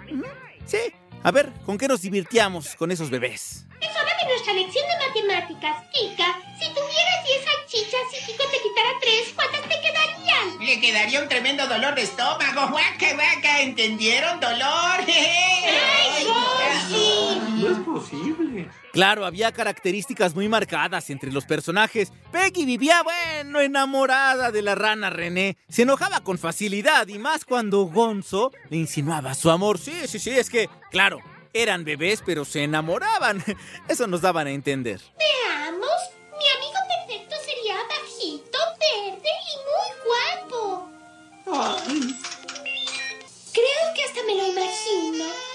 Sí, 0.66 0.78
a 1.26 1.32
ver, 1.32 1.52
¿con 1.66 1.80
qué 1.80 1.88
nos 1.88 2.04
divirtiamos 2.04 2.76
con 2.76 2.92
esos 2.92 3.10
bebés? 3.10 3.66
Es 3.82 3.90
hora 3.90 4.14
de 4.22 4.30
nuestra 4.30 4.54
lección 4.54 4.86
de 4.88 5.08
matemáticas. 5.08 5.84
Kika, 5.92 6.40
si 6.60 6.68
tuvieras 6.70 7.26
10 7.26 7.44
salchichas 7.44 8.14
y 8.14 8.26
Kiko 8.28 8.44
te 8.44 8.62
quitara 8.62 8.90
3, 9.02 9.34
¿cuántas 9.36 9.62
te 9.62 9.82
quedarían? 9.82 10.60
Le 10.60 10.80
quedaría 10.80 11.20
un 11.24 11.28
tremendo 11.28 11.66
dolor 11.66 11.96
de 11.96 12.04
estómago. 12.04 12.68
Guaca, 12.70 13.14
guaca, 13.16 13.62
¿entendieron? 13.62 14.40
¡Dolor! 14.40 15.00
¡Ay, 15.08 15.08
No 15.08 15.14
es 15.14 15.45
posible. 18.10 18.70
Claro, 18.92 19.26
había 19.26 19.52
características 19.52 20.36
muy 20.36 20.48
marcadas 20.48 21.10
entre 21.10 21.32
los 21.32 21.46
personajes. 21.46 22.12
Peggy 22.32 22.66
vivía, 22.66 23.04
bueno, 23.04 23.60
enamorada 23.60 24.52
de 24.52 24.62
la 24.62 24.76
rana 24.76 25.10
René. 25.10 25.58
Se 25.70 25.82
enojaba 25.84 26.22
con 26.22 26.38
facilidad 26.38 27.08
y 27.08 27.20
más 27.20 27.46
cuando 27.46 27.84
Gonzo 27.84 28.52
le 28.70 28.78
insinuaba 28.78 29.34
su 29.34 29.50
amor. 29.50 29.78
Sí, 29.78 29.94
sí, 30.08 30.20
sí, 30.20 30.32
es 30.32 30.50
que, 30.50 30.70
claro, 30.92 31.20
eran 31.54 31.84
bebés 31.84 32.22
pero 32.26 32.46
se 32.46 32.64
enamoraban. 32.64 33.44
Eso 33.88 34.08
nos 34.08 34.22
daban 34.22 34.48
a 34.48 34.52
entender. 34.52 35.02
Veamos. 35.18 35.90
Mi 36.38 36.48
amigo 36.50 36.80
perfecto 37.08 37.36
sería 37.46 37.76
bajito, 37.88 38.58
verde 38.80 39.32
y 39.52 39.56
muy 39.66 39.90
guapo. 40.06 40.90
Creo 43.54 43.94
que 43.96 44.04
hasta 44.04 44.22
me 44.28 44.36
lo 44.36 44.48
imagino. 44.48 45.55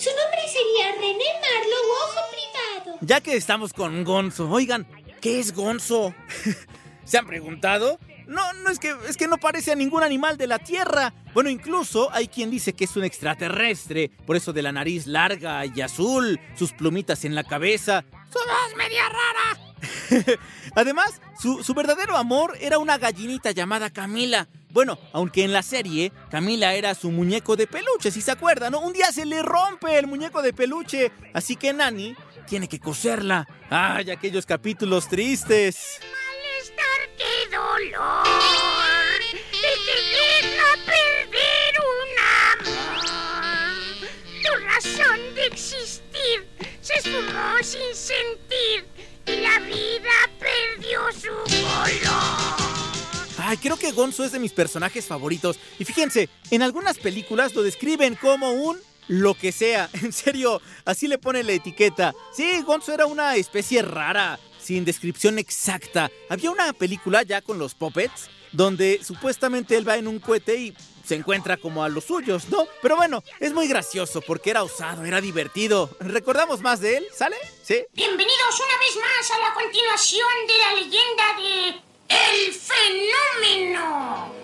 Su 0.00 0.08
nombre 0.08 0.40
sería 0.48 0.92
René 0.92 1.24
Marlowe 1.42 1.92
Ojo 2.04 2.20
Privado. 2.30 2.98
Ya 3.02 3.20
que 3.20 3.36
estamos 3.36 3.74
con 3.74 4.02
Gonzo, 4.02 4.48
oigan, 4.48 4.86
¿qué 5.20 5.38
es 5.38 5.52
Gonzo? 5.52 6.14
¿Se 7.04 7.18
han 7.18 7.26
preguntado? 7.26 7.98
No, 8.26 8.50
no 8.54 8.70
es 8.70 8.78
que 8.78 8.96
es 9.06 9.18
que 9.18 9.28
no 9.28 9.36
parece 9.36 9.72
a 9.72 9.74
ningún 9.74 10.02
animal 10.02 10.38
de 10.38 10.46
la 10.46 10.58
Tierra. 10.58 11.12
Bueno, 11.34 11.50
incluso 11.50 12.10
hay 12.14 12.28
quien 12.28 12.50
dice 12.50 12.72
que 12.72 12.84
es 12.84 12.96
un 12.96 13.04
extraterrestre, 13.04 14.10
por 14.24 14.36
eso 14.36 14.54
de 14.54 14.62
la 14.62 14.72
nariz 14.72 15.06
larga 15.06 15.66
y 15.66 15.82
azul, 15.82 16.40
sus 16.54 16.72
plumitas 16.72 17.26
en 17.26 17.34
la 17.34 17.44
cabeza. 17.44 18.06
¡Su 18.32 18.38
voz 18.38 18.76
media 18.78 19.02
rara! 19.06 20.38
Además, 20.76 21.20
su, 21.38 21.62
su 21.62 21.74
verdadero 21.74 22.16
amor 22.16 22.56
era 22.58 22.78
una 22.78 22.96
gallinita 22.96 23.50
llamada 23.50 23.90
Camila. 23.90 24.48
Bueno, 24.70 24.98
aunque 25.12 25.42
en 25.44 25.52
la 25.52 25.62
serie 25.62 26.12
Camila 26.30 26.74
era 26.74 26.94
su 26.94 27.10
muñeco 27.10 27.56
de 27.56 27.66
peluche, 27.66 28.10
si 28.10 28.20
se 28.20 28.30
acuerdan, 28.30 28.72
¿no? 28.72 28.80
Un 28.80 28.92
día 28.92 29.10
se 29.12 29.26
le 29.26 29.42
rompe 29.42 29.98
el 29.98 30.06
muñeco 30.06 30.42
de 30.42 30.52
peluche, 30.52 31.10
así 31.34 31.56
que 31.56 31.72
Nani 31.72 32.14
tiene 32.46 32.68
que 32.68 32.78
coserla. 32.78 33.46
¡Ay, 33.68 34.10
aquellos 34.10 34.46
capítulos 34.46 35.08
tristes! 35.08 35.98
Malestar, 36.00 37.00
qué 37.16 37.56
dolor. 37.56 38.26
El 39.52 39.78
que 39.86 40.60
perder 40.86 41.74
un 41.90 42.08
amor. 42.68 43.10
Tu 44.42 44.52
razón 44.66 45.20
de 45.34 45.46
existir 45.46 46.38
se 46.80 46.94
esfumó 46.94 47.62
sin 47.62 47.94
sentir 47.94 48.86
y 49.26 49.36
la 49.36 49.58
vida 49.60 50.16
perdió 50.38 51.12
su 51.12 51.28
color. 51.28 52.59
Ay, 53.50 53.56
creo 53.56 53.76
que 53.76 53.90
Gonzo 53.90 54.22
es 54.22 54.30
de 54.30 54.38
mis 54.38 54.52
personajes 54.52 55.06
favoritos. 55.06 55.58
Y 55.80 55.84
fíjense, 55.84 56.28
en 56.52 56.62
algunas 56.62 56.98
películas 56.98 57.52
lo 57.52 57.64
describen 57.64 58.14
como 58.14 58.52
un 58.52 58.78
lo 59.08 59.34
que 59.34 59.50
sea. 59.50 59.90
En 60.02 60.12
serio, 60.12 60.62
así 60.84 61.08
le 61.08 61.18
pone 61.18 61.42
la 61.42 61.50
etiqueta. 61.50 62.14
Sí, 62.32 62.62
Gonzo 62.62 62.94
era 62.94 63.06
una 63.06 63.34
especie 63.34 63.82
rara, 63.82 64.38
sin 64.62 64.84
descripción 64.84 65.40
exacta. 65.40 66.12
Había 66.28 66.52
una 66.52 66.72
película 66.72 67.24
ya 67.24 67.42
con 67.42 67.58
los 67.58 67.74
puppets, 67.74 68.30
donde 68.52 69.00
supuestamente 69.02 69.76
él 69.76 69.88
va 69.88 69.96
en 69.96 70.06
un 70.06 70.20
cohete 70.20 70.54
y 70.54 70.76
se 71.04 71.16
encuentra 71.16 71.56
como 71.56 71.82
a 71.82 71.88
los 71.88 72.04
suyos, 72.04 72.50
¿no? 72.50 72.68
Pero 72.82 72.94
bueno, 72.94 73.24
es 73.40 73.52
muy 73.52 73.66
gracioso 73.66 74.20
porque 74.20 74.50
era 74.50 74.62
osado, 74.62 75.04
era 75.04 75.20
divertido. 75.20 75.90
¿Recordamos 75.98 76.60
más 76.60 76.78
de 76.78 76.98
él? 76.98 77.06
¿Sale? 77.12 77.34
¿Sí? 77.64 77.84
Bienvenidos 77.94 78.60
una 78.60 78.78
vez 78.78 78.96
más 78.96 79.30
a 79.32 79.40
la 79.40 79.54
continuación 79.54 80.28
de 80.46 80.58
la 80.58 80.74
leyenda 80.74 81.24
de 81.36 81.89
El 82.10 82.52
Fenómeno. 82.52 84.34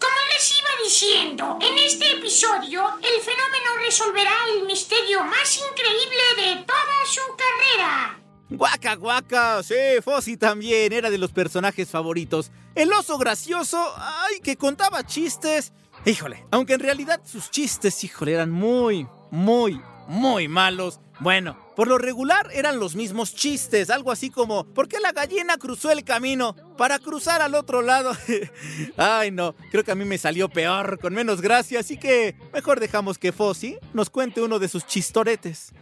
Como 0.00 0.16
les 0.34 0.58
iba 0.58 0.68
diciendo, 0.82 1.58
en 1.62 1.78
este 1.78 2.12
episodio 2.14 2.82
el 2.98 3.20
fenómeno 3.22 3.76
resolverá 3.84 4.32
el 4.52 4.66
misterio 4.66 5.22
más 5.22 5.56
increíble 5.58 6.22
de 6.36 6.64
toda 6.64 7.06
su 7.06 7.20
carrera. 7.36 8.20
Guaca, 8.48 8.96
guaca. 8.96 9.62
Sí, 9.62 9.74
Fossi 10.02 10.36
también 10.36 10.92
era 10.92 11.10
de 11.10 11.18
los 11.18 11.30
personajes 11.30 11.88
favoritos. 11.88 12.50
El 12.74 12.92
oso 12.92 13.18
gracioso, 13.18 13.78
ay, 13.96 14.40
que 14.40 14.56
contaba 14.56 15.06
chistes. 15.06 15.72
Híjole, 16.04 16.44
aunque 16.50 16.74
en 16.74 16.80
realidad 16.80 17.20
sus 17.24 17.50
chistes, 17.50 18.02
híjole, 18.02 18.32
eran 18.32 18.50
muy, 18.50 19.06
muy, 19.30 19.80
muy 20.08 20.48
malos. 20.48 20.98
Bueno, 21.20 21.56
por 21.76 21.86
lo 21.86 21.98
regular 21.98 22.48
eran 22.52 22.80
los 22.80 22.96
mismos 22.96 23.34
chistes, 23.34 23.90
algo 23.90 24.10
así 24.10 24.30
como, 24.30 24.64
¿por 24.64 24.88
qué 24.88 25.00
la 25.00 25.12
gallina 25.12 25.58
cruzó 25.58 25.90
el 25.90 26.02
camino? 26.02 26.56
Para 26.78 26.98
cruzar 26.98 27.42
al 27.42 27.54
otro 27.54 27.82
lado. 27.82 28.12
Ay, 28.96 29.30
no, 29.30 29.54
creo 29.70 29.84
que 29.84 29.92
a 29.92 29.94
mí 29.94 30.06
me 30.06 30.16
salió 30.16 30.48
peor, 30.48 30.98
con 30.98 31.12
menos 31.12 31.42
gracia, 31.42 31.80
así 31.80 31.98
que 31.98 32.36
mejor 32.54 32.80
dejamos 32.80 33.18
que 33.18 33.32
Fossi 33.32 33.76
nos 33.92 34.08
cuente 34.08 34.40
uno 34.40 34.58
de 34.58 34.68
sus 34.68 34.86
chistoretes. 34.86 35.72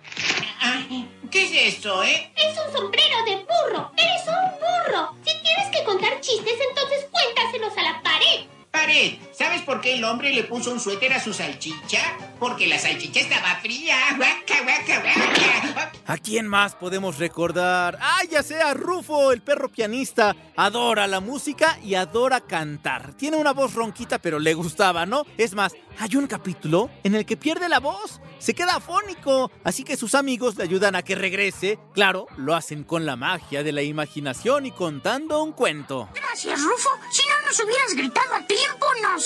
¿Qué 1.30 1.44
es 1.44 1.74
esto, 1.74 2.02
eh? 2.02 2.32
Es 2.36 2.56
un 2.66 2.72
sombrero 2.72 3.16
de 3.26 3.36
burro. 3.36 3.92
Eres 3.98 4.22
un 4.26 4.58
burro. 4.58 5.14
Si 5.24 5.42
tienes 5.42 5.68
que 5.70 5.84
contar 5.84 6.20
chistes, 6.20 6.54
entonces 6.70 7.06
cuéntaselos 7.10 7.76
a 7.76 7.82
la 7.82 8.02
pared. 8.02 8.57
Pared, 8.70 9.14
¿sabes 9.32 9.62
por 9.62 9.80
qué 9.80 9.94
el 9.94 10.04
hombre 10.04 10.32
le 10.32 10.44
puso 10.44 10.70
un 10.70 10.78
suéter 10.78 11.12
a 11.12 11.22
su 11.22 11.32
salchicha? 11.32 12.00
Porque 12.38 12.66
la 12.66 12.78
salchicha 12.78 13.20
estaba 13.20 13.56
fría. 13.62 13.96
Guaca, 14.16 14.62
guaca, 14.62 15.00
guaca. 15.00 15.92
¿A 16.06 16.16
quién 16.18 16.46
más 16.46 16.74
podemos 16.74 17.18
recordar? 17.18 17.98
Ah, 18.00 18.20
ya 18.30 18.42
sea 18.42 18.74
Rufo, 18.74 19.32
el 19.32 19.40
perro 19.40 19.70
pianista. 19.70 20.36
Adora 20.56 21.06
la 21.06 21.20
música 21.20 21.78
y 21.82 21.94
adora 21.94 22.40
cantar. 22.42 23.14
Tiene 23.14 23.36
una 23.38 23.52
voz 23.52 23.74
ronquita, 23.74 24.18
pero 24.18 24.38
le 24.38 24.54
gustaba, 24.54 25.06
¿no? 25.06 25.24
Es 25.36 25.54
más, 25.54 25.72
hay 25.98 26.16
un 26.16 26.26
capítulo 26.26 26.90
en 27.04 27.14
el 27.14 27.24
que 27.26 27.36
pierde 27.36 27.68
la 27.68 27.80
voz. 27.80 28.20
Se 28.38 28.54
queda 28.54 28.76
afónico. 28.76 29.50
Así 29.64 29.82
que 29.82 29.96
sus 29.96 30.14
amigos 30.14 30.56
le 30.56 30.64
ayudan 30.64 30.94
a 30.94 31.02
que 31.02 31.14
regrese. 31.14 31.78
Claro, 31.94 32.26
lo 32.36 32.54
hacen 32.54 32.84
con 32.84 33.06
la 33.06 33.16
magia 33.16 33.62
de 33.62 33.72
la 33.72 33.82
imaginación 33.82 34.66
y 34.66 34.70
contando 34.72 35.42
un 35.42 35.52
cuento. 35.52 36.08
Gracias, 36.14 36.62
Rufo. 36.62 36.90
Si 37.10 37.22
no 37.26 37.46
nos 37.46 37.58
hubieras 37.60 37.94
gritado 37.94 38.34
a 38.34 38.46
tiempo, 38.46 38.57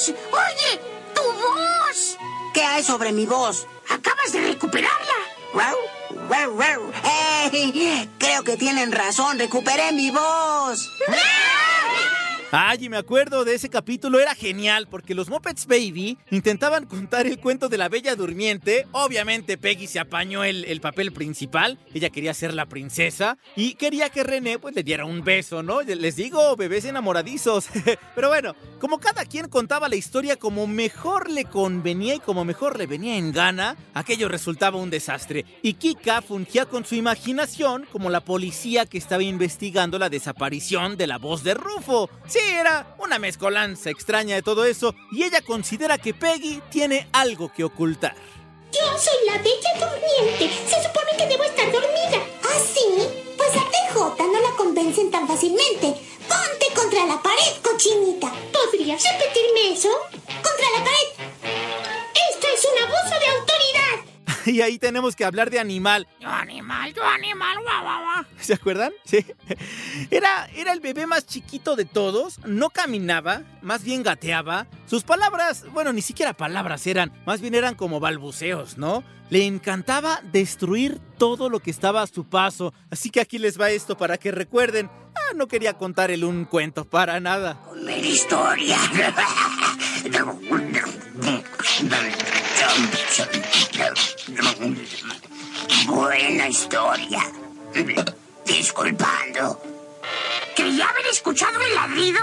Oye, 0.09 0.81
tu 1.15 1.23
voz. 1.23 2.19
¿Qué 2.55 2.63
hay 2.63 2.83
sobre 2.83 3.13
mi 3.13 3.27
voz? 3.27 3.67
Acabas 3.89 4.33
de 4.33 4.41
recuperarla. 4.41 5.15
Guau, 5.53 5.77
guau, 6.29 6.53
guau. 6.55 6.93
¡Ey! 7.53 8.11
Creo 8.19 8.43
que 8.45 8.57
tienen 8.57 8.93
razón, 8.93 9.39
recuperé 9.39 9.93
mi 9.93 10.11
voz. 10.11 10.89
Ay, 12.55 12.85
y 12.85 12.89
me 12.91 12.99
acuerdo 12.99 13.47
de 13.47 13.55
ese 13.55 13.71
capítulo, 13.71 14.21
era 14.21 14.35
genial, 14.35 14.87
porque 14.87 15.15
los 15.15 15.31
Muppets 15.31 15.67
Baby 15.67 16.19
intentaban 16.31 16.85
contar 16.85 17.27
el 17.27 17.39
cuento 17.39 17.71
de 17.71 17.79
la 17.79 17.89
Bella 17.89 18.15
Durmiente. 18.15 18.87
Obviamente 18.93 19.57
Peggy 19.57 19.87
se 19.87 19.99
apañó 19.99 20.45
el, 20.45 20.67
el 20.67 20.83
papel 20.83 21.13
principal, 21.13 21.79
ella 21.95 22.11
quería 22.11 22.35
ser 22.35 22.53
la 22.53 22.67
princesa 22.67 23.39
y 23.57 23.77
quería 23.77 24.11
que 24.11 24.23
René 24.23 24.59
pues 24.59 24.75
le 24.75 24.83
diera 24.83 25.07
un 25.07 25.25
beso, 25.25 25.63
¿no? 25.63 25.81
Les 25.81 26.17
digo, 26.17 26.55
bebés 26.55 26.85
enamoradizos. 26.85 27.69
Pero 28.15 28.29
bueno, 28.29 28.55
como 28.79 28.99
cada 28.99 29.25
quien 29.25 29.49
contaba 29.49 29.89
la 29.89 29.97
historia 29.97 30.37
como 30.37 30.67
mejor 30.67 31.31
le 31.31 31.47
convenía 31.47 32.17
y 32.17 32.21
como 32.21 32.45
mejor 32.45 32.77
le 32.77 32.87
venía 32.87 33.17
en 33.17 33.33
gana, 33.33 33.79
aquello 33.95 34.29
resultaba 34.29 34.77
un 34.77 34.91
desastre. 34.91 35.47
Y 35.63 35.73
Kika 35.75 36.21
fungía 36.21 36.67
con 36.67 36.85
su 36.85 36.97
imaginación 36.97 37.87
como 37.91 38.11
la 38.11 38.21
policía 38.21 38.85
que 38.85 38.99
estaba 38.99 39.23
investigando 39.23 39.99
la 39.99 40.11
desaparición 40.11 40.99
de 40.99 41.07
la 41.07 41.17
voz 41.17 41.45
de 41.45 41.55
Rufo. 41.55 42.11
Sí, 42.27 42.42
era 42.51 42.95
una 42.99 43.19
mezcolanza 43.19 43.91
extraña 43.91 44.35
de 44.35 44.43
todo 44.43 44.65
eso 44.65 44.95
y 45.11 45.25
ella 45.25 45.41
considera 45.43 45.99
que 45.99 46.15
Peggy 46.15 46.63
tiene 46.71 47.09
algo 47.13 47.53
que 47.53 47.65
ocultar. 47.65 48.15
Yo 48.73 48.81
soy 48.99 49.27
la 49.27 49.39
bella 49.39 49.73
durmiente. 49.79 50.51
Se 50.67 50.83
supone 50.83 51.11
que 51.19 51.27
debo 51.27 51.45
estar 51.45 51.71
dormida. 51.71 52.25
¿Ah, 52.43 52.59
sí? 52.75 53.07
Pues 53.37 53.51
a 53.51 53.69
TJ 53.71 54.25
no 54.33 54.41
la 54.41 54.57
convencen 54.57 55.11
tan 55.11 55.29
fácilmente. 55.29 55.95
Ponte 56.27 56.67
contra 56.75 57.05
la 57.05 57.21
pared, 57.23 57.53
cochinita. 57.63 58.33
¿Podrías 58.53 59.03
repetirme 59.03 59.73
eso? 59.73 59.91
Contra 60.27 60.71
la 60.77 60.85
pared. 60.85 61.09
Esto 62.31 62.47
es 62.55 62.65
un 62.65 62.83
abuso 62.83 63.19
de 63.19 63.27
autoridad. 63.27 64.12
Y 64.47 64.61
ahí 64.61 64.79
tenemos 64.79 65.17
que 65.17 65.25
hablar 65.25 65.51
de 65.51 65.59
animal. 65.59 66.07
Yo 66.21 66.29
animal, 66.29 66.93
yo 66.95 67.05
animal, 67.05 67.59
guau, 67.63 67.83
guau, 67.83 68.03
guau. 68.03 68.25
¿Se 68.39 68.55
acuerdan? 68.55 68.93
Sí. 69.05 69.25
Era, 70.11 70.49
era 70.55 70.73
el 70.73 70.81
bebé 70.81 71.07
más 71.07 71.27
chiquito 71.27 71.77
de 71.77 71.85
todos. 71.85 72.39
No 72.45 72.71
caminaba, 72.71 73.43
más 73.63 73.85
bien 73.85 74.03
gateaba. 74.03 74.67
Sus 74.87 75.05
palabras, 75.05 75.65
bueno, 75.73 75.93
ni 75.93 76.03
siquiera 76.03 76.33
palabras 76.33 76.87
eran, 76.87 77.13
más 77.27 77.41
bien 77.41 77.55
eran 77.55 77.75
como 77.75 78.01
balbuceos, 78.01 78.79
¿no? 78.79 79.05
Le 79.31 79.47
encantaba 79.47 80.21
destruir 80.33 81.01
todo 81.19 81.49
lo 81.49 81.61
que 81.61 81.71
estaba 81.71 82.03
a 82.03 82.07
su 82.07 82.25
paso. 82.25 82.75
Así 82.91 83.11
que 83.11 83.21
aquí 83.21 83.39
les 83.39 83.59
va 83.59 83.71
esto 83.71 83.97
para 83.97 84.19
que 84.19 84.33
recuerden. 84.33 84.91
Ah, 85.15 85.35
no 85.35 85.49
quería 85.49 85.75
contar 85.75 86.11
el 86.11 86.25
un 86.25 86.45
cuento 86.45 86.85
para 86.85 87.21
nada. 87.21 87.59
Una 87.71 87.97
historia. 87.97 88.79
Buena 95.87 96.49
historia. 96.49 97.21
Disculpando. 98.47 99.61
¿Quería 100.55 100.89
haber 100.89 101.07
escuchado 101.07 101.61
el 101.61 101.75
ladrido? 101.75 102.21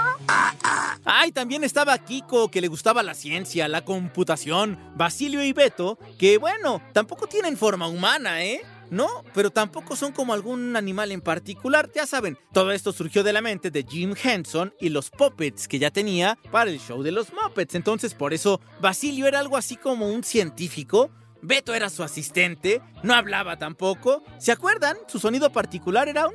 Ay, 1.04 1.32
también 1.32 1.64
estaba 1.64 1.98
Kiko, 1.98 2.50
que 2.50 2.60
le 2.60 2.68
gustaba 2.68 3.02
la 3.02 3.14
ciencia, 3.14 3.68
la 3.68 3.84
computación, 3.84 4.78
Basilio 4.94 5.42
y 5.42 5.52
Beto, 5.52 5.98
que 6.18 6.38
bueno, 6.38 6.80
tampoco 6.92 7.26
tienen 7.26 7.56
forma 7.56 7.88
humana, 7.88 8.44
¿eh? 8.44 8.62
No, 8.90 9.06
pero 9.34 9.50
tampoco 9.50 9.94
son 9.94 10.12
como 10.12 10.34
algún 10.34 10.76
animal 10.76 11.12
en 11.12 11.20
particular. 11.20 11.90
Ya 11.94 12.06
saben, 12.06 12.36
todo 12.52 12.72
esto 12.72 12.92
surgió 12.92 13.22
de 13.22 13.32
la 13.32 13.40
mente 13.40 13.70
de 13.70 13.86
Jim 13.88 14.14
Henson 14.20 14.74
y 14.80 14.88
los 14.88 15.10
puppets 15.10 15.68
que 15.68 15.78
ya 15.78 15.90
tenía 15.90 16.36
para 16.50 16.70
el 16.70 16.80
show 16.80 17.02
de 17.02 17.12
los 17.12 17.28
Muppets. 17.32 17.76
Entonces, 17.76 18.14
por 18.14 18.34
eso, 18.34 18.60
Basilio 18.80 19.26
era 19.26 19.38
algo 19.38 19.56
así 19.56 19.76
como 19.76 20.08
un 20.08 20.24
científico. 20.24 21.10
Beto 21.42 21.72
era 21.72 21.88
su 21.88 22.02
asistente, 22.02 22.82
no 23.02 23.14
hablaba 23.14 23.58
tampoco. 23.58 24.22
¿Se 24.38 24.52
acuerdan? 24.52 24.96
Su 25.06 25.18
sonido 25.18 25.50
particular 25.52 26.08
era 26.08 26.26
un. 26.26 26.34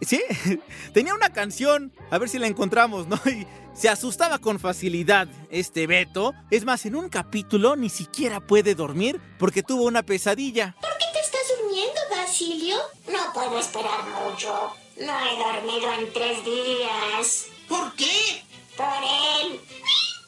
Sí, 0.00 0.20
tenía 0.92 1.14
una 1.14 1.32
canción, 1.32 1.92
a 2.10 2.18
ver 2.18 2.28
si 2.28 2.38
la 2.38 2.46
encontramos, 2.46 3.06
¿no? 3.08 3.18
Y 3.26 3.46
se 3.74 3.88
asustaba 3.88 4.38
con 4.38 4.58
facilidad 4.58 5.28
este 5.50 5.86
Beto. 5.86 6.34
Es 6.50 6.64
más, 6.64 6.84
en 6.86 6.96
un 6.96 7.08
capítulo 7.08 7.76
ni 7.76 7.88
siquiera 7.88 8.40
puede 8.40 8.74
dormir 8.74 9.20
porque 9.38 9.62
tuvo 9.62 9.84
una 9.84 10.02
pesadilla. 10.02 10.76
¿Por 10.80 10.90
No 12.42 13.32
puedo 13.34 13.58
esperar 13.58 14.04
mucho. 14.06 14.48
No 15.00 15.12
he 15.26 15.36
dormido 15.38 15.92
en 15.94 16.12
tres 16.12 16.44
días. 16.44 17.46
¿Por 17.68 17.92
qué? 17.94 18.42
Por 18.76 18.86
él. 18.86 19.60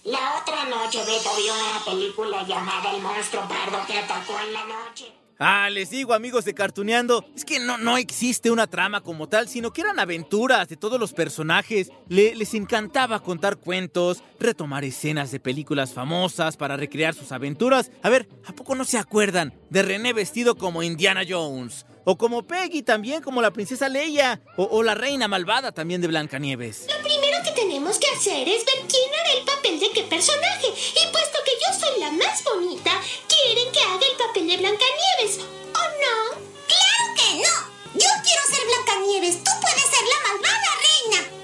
La 0.05 0.41
otra 0.43 0.65
noche 0.65 0.99
Beto 0.99 1.31
vio 1.37 1.53
una 1.55 1.85
película 1.85 2.43
llamada 2.47 2.93
El 2.95 3.03
monstruo 3.03 3.47
pardo 3.47 3.87
que 3.87 3.99
atacó 3.99 4.33
en 4.45 4.53
la 4.53 4.65
noche. 4.65 5.13
Ah, 5.39 5.71
les 5.71 5.89
digo, 5.91 6.13
amigos 6.13 6.45
de 6.45 6.53
Cartuneando, 6.53 7.25
es 7.35 7.47
que 7.47 7.61
no, 7.61 7.79
no 7.79 7.97
existe 7.97 8.51
una 8.51 8.67
trama 8.67 9.01
como 9.03 9.27
tal, 9.29 9.49
sino 9.49 9.73
que 9.73 9.81
eran 9.81 9.99
aventuras 9.99 10.69
de 10.69 10.77
todos 10.77 10.99
los 11.01 11.13
personajes. 11.15 11.91
Le- 12.09 12.35
les 12.35 12.53
encantaba 12.55 13.21
contar 13.23 13.57
cuentos, 13.57 14.23
retomar 14.39 14.85
escenas 14.85 15.31
de 15.31 15.41
películas 15.41 15.95
famosas 15.95 16.57
para 16.59 16.77
recrear 16.77 17.15
sus 17.15 17.33
aventuras. 17.33 17.91
A 18.03 18.11
ver, 18.11 18.29
¿a 18.47 18.53
poco 18.53 18.75
no 18.75 18.85
se 18.85 18.99
acuerdan 18.99 19.55
de 19.71 19.83
René 19.83 20.13
vestido 20.13 20.57
como 20.57 20.83
Indiana 20.83 21.23
Jones? 21.27 21.87
O 22.11 22.19
como 22.19 22.43
Peggy 22.43 22.83
también, 22.83 23.23
como 23.23 23.41
la 23.41 23.53
princesa 23.53 23.89
Leia. 23.89 24.41
O, 24.57 24.83
la 24.83 24.97
reina 24.97 25.29
malvada 25.29 25.71
también 25.71 26.01
de 26.01 26.09
Blancanieves. 26.09 26.89
Lo 26.93 27.01
primero 27.05 27.39
que 27.45 27.53
tenemos 27.53 28.01
que 28.01 28.11
hacer 28.11 28.49
es 28.49 28.67
ver 28.67 28.85
quién 28.89 29.15
hará 29.15 29.33
el 29.39 29.45
papel 29.45 29.79
de 29.79 29.93
qué 29.93 30.03
personaje. 30.03 30.67
Y 30.67 31.13
puesto 31.13 31.39
que 31.45 31.53
yo 31.53 31.79
soy 31.79 32.01
la 32.01 32.11
más 32.11 32.43
bonita, 32.43 33.01
quieren 33.29 33.73
que 33.73 33.79
haga 33.79 34.07
el 34.11 34.27
papel 34.27 34.49
de 34.49 34.57
Blancanieves. 34.57 35.39
¿O 35.39 35.85
no? 36.03 36.41
¡Claro 36.67 37.15
que 37.15 37.43
no! 37.47 37.70
Yo 37.95 38.09
quiero 38.23 38.43
ser 38.49 38.67
Blancanieves. 38.67 39.43
Tú 39.43 39.51
puedes 39.61 39.83
ser 39.83 40.05
la 40.07 40.33
malvada 40.33 40.71
reina. 40.81 41.41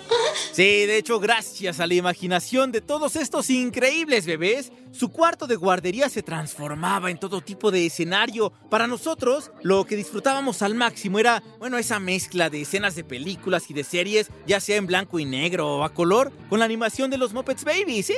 Sí, 0.53 0.87
de 0.87 0.97
hecho, 0.97 1.21
gracias 1.21 1.81
a 1.81 1.87
la 1.87 1.95
imaginación 1.95 2.73
de 2.73 2.81
todos 2.81 3.17
estos 3.17 3.51
increíbles 3.51 4.25
bebés, 4.25 4.73
su 4.93 5.11
cuarto 5.11 5.47
de 5.47 5.57
guardería 5.57 6.09
se 6.09 6.23
transformaba 6.23 7.11
en 7.11 7.19
todo 7.19 7.43
tipo 7.43 7.71
de 7.71 7.85
escenario. 7.85 8.53
Para 8.71 8.87
nosotros, 8.87 9.51
lo 9.63 9.85
que 9.85 9.97
disfrutábamos 9.97 10.63
al 10.63 10.75
máximo 10.75 11.19
era, 11.19 11.43
bueno, 11.59 11.77
esa 11.77 12.01
mezcla 12.01 12.49
de 12.49 12.63
escenas 12.63 12.95
de 12.95 13.05
películas 13.05 13.69
y 13.69 13.75
de 13.75 13.85
series, 13.85 14.29
ya 14.47 14.61
sea 14.61 14.77
en 14.77 14.87
blanco 14.87 15.19
y 15.19 15.27
negro 15.27 15.77
o 15.77 15.85
a 15.85 15.93
color, 15.93 16.33
con 16.49 16.61
la 16.61 16.65
animación 16.65 17.11
de 17.11 17.19
los 17.19 17.35
Muppets 17.35 17.65
Baby, 17.65 18.03
sí. 18.03 18.15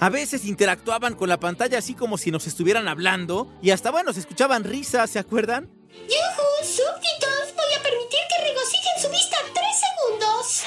A 0.00 0.10
veces 0.10 0.44
interactuaban 0.44 1.14
con 1.14 1.28
la 1.28 1.40
pantalla 1.40 1.78
así 1.78 1.94
como 1.94 2.18
si 2.18 2.30
nos 2.30 2.46
estuvieran 2.46 2.86
hablando 2.86 3.50
y 3.62 3.70
hasta, 3.70 3.90
bueno, 3.90 4.12
se 4.12 4.20
escuchaban 4.20 4.64
risas, 4.64 5.10
¿se 5.10 5.18
acuerdan? 5.18 5.70
¡Yuhu! 5.90 6.64
¡Súbditos! 6.64 7.47
Voy 7.68 7.76
a 7.76 7.82
permitir 7.82 8.20
que 8.30 8.48
regocijen 8.48 9.02
su 9.02 9.10
vista 9.10 9.36
tres 9.52 9.76
segundos. 9.84 10.62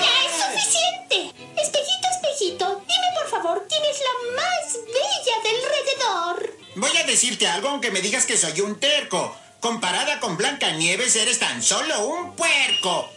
¡Ya 0.00 0.14
es 0.26 0.32
suficiente! 0.42 1.32
Espejito, 1.62 2.08
espejito, 2.10 2.82
dime 2.88 3.06
por 3.14 3.28
favor 3.28 3.66
quién 3.68 3.84
es 3.84 4.00
la 4.00 4.14
más 4.34 4.74
bella 4.84 5.36
del 5.44 5.56
alrededor. 5.64 6.56
Voy 6.74 6.96
a 6.96 7.06
decirte 7.06 7.46
algo 7.46 7.68
aunque 7.68 7.92
me 7.92 8.00
digas 8.00 8.26
que 8.26 8.36
soy 8.36 8.62
un 8.62 8.80
terco. 8.80 9.36
Comparada 9.60 10.18
con 10.18 10.36
Blancanieves 10.36 11.14
eres 11.14 11.38
tan 11.38 11.62
solo 11.62 12.08
un 12.08 12.34
puerco. 12.34 13.08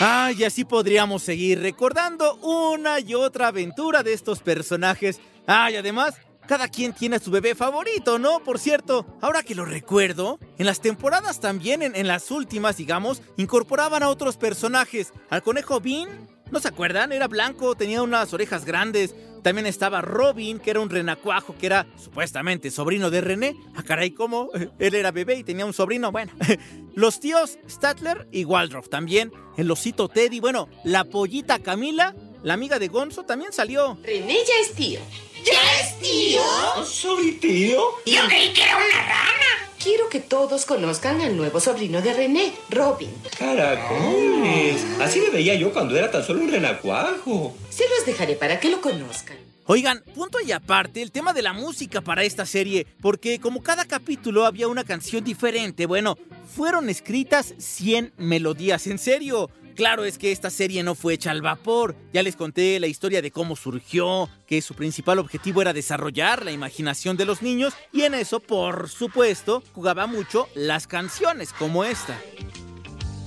Ah, 0.00 0.32
y 0.34 0.44
así 0.44 0.64
podríamos 0.64 1.22
seguir 1.22 1.60
recordando 1.60 2.36
una 2.36 3.00
y 3.00 3.12
otra 3.12 3.48
aventura 3.48 4.02
de 4.02 4.14
estos 4.14 4.40
personajes. 4.40 5.20
Ah, 5.46 5.70
y 5.70 5.76
además, 5.76 6.14
cada 6.46 6.68
quien 6.68 6.92
tiene 6.92 7.18
su 7.18 7.30
bebé 7.30 7.54
favorito, 7.54 8.18
¿no? 8.18 8.42
Por 8.42 8.58
cierto, 8.58 9.06
ahora 9.20 9.42
que 9.42 9.54
lo 9.54 9.64
recuerdo, 9.64 10.38
en 10.58 10.66
las 10.66 10.80
temporadas 10.80 11.40
también, 11.40 11.82
en, 11.82 11.96
en 11.96 12.06
las 12.06 12.30
últimas, 12.30 12.76
digamos, 12.76 13.22
incorporaban 13.36 14.02
a 14.02 14.08
otros 14.08 14.36
personajes. 14.36 15.12
Al 15.30 15.42
conejo 15.42 15.80
Bean, 15.80 16.28
¿no 16.50 16.60
se 16.60 16.68
acuerdan? 16.68 17.12
Era 17.12 17.28
blanco, 17.28 17.74
tenía 17.74 18.02
unas 18.02 18.32
orejas 18.32 18.64
grandes. 18.64 19.14
También 19.42 19.66
estaba 19.66 20.00
Robin, 20.02 20.60
que 20.60 20.70
era 20.70 20.80
un 20.80 20.88
renacuajo, 20.88 21.56
que 21.58 21.66
era 21.66 21.86
supuestamente 21.96 22.70
sobrino 22.70 23.10
de 23.10 23.20
René. 23.20 23.56
Ah, 23.74 23.82
caray, 23.82 24.12
¿cómo? 24.12 24.50
Él 24.78 24.94
era 24.94 25.10
bebé 25.10 25.36
y 25.36 25.44
tenía 25.44 25.66
un 25.66 25.72
sobrino. 25.72 26.12
Bueno, 26.12 26.32
los 26.94 27.18
tíos 27.18 27.58
Statler 27.68 28.28
y 28.30 28.44
Waldorf 28.44 28.88
también. 28.88 29.32
El 29.56 29.70
osito 29.70 30.08
Teddy, 30.08 30.38
bueno, 30.38 30.68
la 30.84 31.04
pollita 31.04 31.58
Camila, 31.58 32.14
la 32.42 32.54
amiga 32.54 32.78
de 32.78 32.88
Gonzo, 32.88 33.24
también 33.24 33.52
salió. 33.52 33.98
René 34.04 34.34
ya 34.34 34.54
es 34.62 34.74
tío. 34.74 35.00
¿Ya 35.44 35.80
es 35.80 35.98
tío? 35.98 36.42
¿Soy 36.84 37.32
tío? 37.32 37.80
Yo 38.06 38.26
creí 38.28 38.52
que 38.52 38.62
era 38.62 38.76
una 38.76 39.06
rana. 39.06 39.70
Quiero 39.82 40.08
que 40.08 40.20
todos 40.20 40.64
conozcan 40.64 41.20
al 41.20 41.36
nuevo 41.36 41.58
sobrino 41.58 42.00
de 42.00 42.12
René, 42.12 42.52
Robin. 42.70 43.10
Caracoles. 43.36 44.84
Así 45.00 45.20
me 45.20 45.30
veía 45.30 45.54
yo 45.56 45.72
cuando 45.72 45.96
era 45.96 46.10
tan 46.10 46.24
solo 46.24 46.40
un 46.40 46.50
renacuajo. 46.50 47.56
Se 47.70 47.88
los 47.88 48.06
dejaré 48.06 48.36
para 48.36 48.60
que 48.60 48.70
lo 48.70 48.80
conozcan. 48.80 49.36
Oigan, 49.66 50.02
punto 50.14 50.38
y 50.40 50.52
aparte, 50.52 51.02
el 51.02 51.12
tema 51.12 51.32
de 51.32 51.42
la 51.42 51.52
música 51.52 52.00
para 52.00 52.24
esta 52.24 52.46
serie, 52.46 52.86
porque 53.00 53.38
como 53.40 53.62
cada 53.62 53.84
capítulo 53.84 54.44
había 54.44 54.68
una 54.68 54.84
canción 54.84 55.24
diferente, 55.24 55.86
bueno, 55.86 56.18
fueron 56.54 56.88
escritas 56.88 57.54
100 57.58 58.12
melodías, 58.18 58.86
en 58.86 58.98
serio. 58.98 59.50
Claro 59.74 60.04
es 60.04 60.18
que 60.18 60.32
esta 60.32 60.50
serie 60.50 60.82
no 60.82 60.94
fue 60.94 61.14
hecha 61.14 61.30
al 61.30 61.42
vapor, 61.42 61.96
ya 62.12 62.22
les 62.22 62.36
conté 62.36 62.78
la 62.78 62.86
historia 62.86 63.22
de 63.22 63.30
cómo 63.30 63.56
surgió, 63.56 64.28
que 64.46 64.60
su 64.60 64.74
principal 64.74 65.18
objetivo 65.18 65.62
era 65.62 65.72
desarrollar 65.72 66.44
la 66.44 66.52
imaginación 66.52 67.16
de 67.16 67.24
los 67.24 67.42
niños 67.42 67.74
y 67.92 68.02
en 68.02 68.14
eso, 68.14 68.40
por 68.40 68.88
supuesto, 68.88 69.62
jugaba 69.72 70.06
mucho 70.06 70.48
las 70.54 70.86
canciones 70.86 71.52
como 71.52 71.84
esta. 71.84 72.18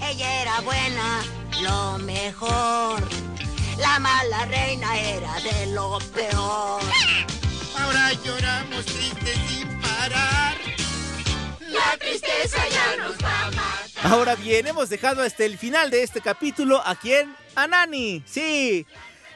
ella 0.02 0.42
era 0.42 0.62
buena, 0.62 1.24
lo 1.64 1.98
mejor. 2.00 3.02
La 3.78 4.00
mala 4.00 4.46
reina 4.46 4.98
era 5.00 5.34
de 5.42 5.66
lo 5.74 5.98
peor. 6.14 6.82
Ahora 7.78 8.14
lloramos 8.24 8.86
tristes 8.86 9.38
sin 9.50 9.82
parar. 9.82 10.56
La 11.60 11.98
tristeza 11.98 12.58
ya 12.70 13.04
nos 13.04 13.18
va 13.22 13.48
a 13.48 13.52
matar. 13.52 13.95
Ahora 14.06 14.36
bien, 14.36 14.68
hemos 14.68 14.90
dejado 14.90 15.24
hasta 15.24 15.46
el 15.46 15.58
final 15.58 15.90
de 15.90 16.04
este 16.04 16.22
capítulo 16.22 16.80
a 16.86 16.94
quién? 16.94 17.36
A 17.56 17.66
Nani. 17.66 18.22
Sí. 18.28 18.86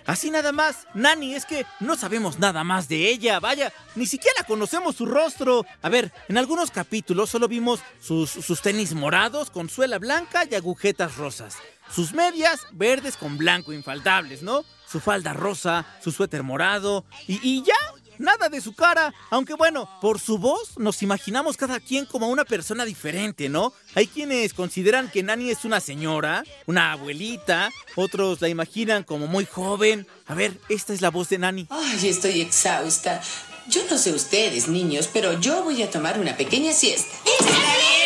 Así 0.05 0.29
nada 0.29 0.51
más, 0.51 0.85
Nani, 0.93 1.33
es 1.33 1.45
que 1.47 1.65
no 1.79 1.95
sabemos 1.95 2.37
nada 2.37 2.63
más 2.63 2.87
de 2.87 3.09
ella, 3.09 3.39
vaya, 3.39 3.73
ni 3.95 4.05
siquiera 4.05 4.43
conocemos 4.43 4.95
su 4.95 5.07
rostro. 5.07 5.65
A 5.81 5.89
ver, 5.89 6.11
en 6.27 6.37
algunos 6.37 6.69
capítulos 6.69 7.31
solo 7.31 7.47
vimos 7.47 7.79
sus, 7.99 8.29
sus 8.29 8.61
tenis 8.61 8.93
morados 8.93 9.49
con 9.49 9.69
suela 9.69 9.97
blanca 9.97 10.43
y 10.49 10.53
agujetas 10.53 11.17
rosas. 11.17 11.57
Sus 11.91 12.13
medias 12.13 12.67
verdes 12.71 13.17
con 13.17 13.39
blanco 13.39 13.73
infaltables, 13.73 14.43
¿no? 14.43 14.63
Su 14.87 14.99
falda 14.99 15.33
rosa, 15.33 15.85
su 15.99 16.11
suéter 16.11 16.43
morado 16.43 17.05
y, 17.27 17.39
y 17.41 17.63
ya, 17.63 17.73
nada 18.19 18.49
de 18.49 18.61
su 18.61 18.73
cara. 18.73 19.13
Aunque 19.31 19.55
bueno, 19.55 19.89
por 20.01 20.19
su 20.19 20.37
voz 20.37 20.77
nos 20.77 21.01
imaginamos 21.01 21.57
cada 21.57 21.79
quien 21.79 22.05
como 22.05 22.27
una 22.27 22.45
persona 22.45 22.85
diferente, 22.85 23.49
¿no? 23.49 23.73
Hay 23.95 24.05
quienes 24.05 24.53
consideran 24.53 25.09
que 25.09 25.23
Nani 25.23 25.49
es 25.49 25.65
una 25.65 25.79
señora, 25.79 26.43
una 26.67 26.91
abuelita, 26.91 27.71
otros 27.95 28.41
la 28.41 28.49
imaginan 28.49 29.03
como 29.03 29.25
muy 29.25 29.45
joven. 29.45 30.05
A 30.27 30.35
ver, 30.35 30.59
esta 30.69 30.93
es 30.93 31.01
la 31.01 31.09
voz 31.09 31.29
de 31.29 31.39
Nani. 31.39 31.65
Ay, 31.71 32.07
estoy 32.07 32.41
exhausta. 32.41 33.21
Yo 33.67 33.81
no 33.89 33.97
sé 33.97 34.11
ustedes, 34.13 34.67
niños, 34.67 35.09
pero 35.11 35.39
yo 35.39 35.63
voy 35.63 35.81
a 35.83 35.89
tomar 35.89 36.19
una 36.19 36.35
pequeña 36.35 36.73
siesta. 36.73 37.15
¡Está 37.25 37.51
bien! 37.51 37.98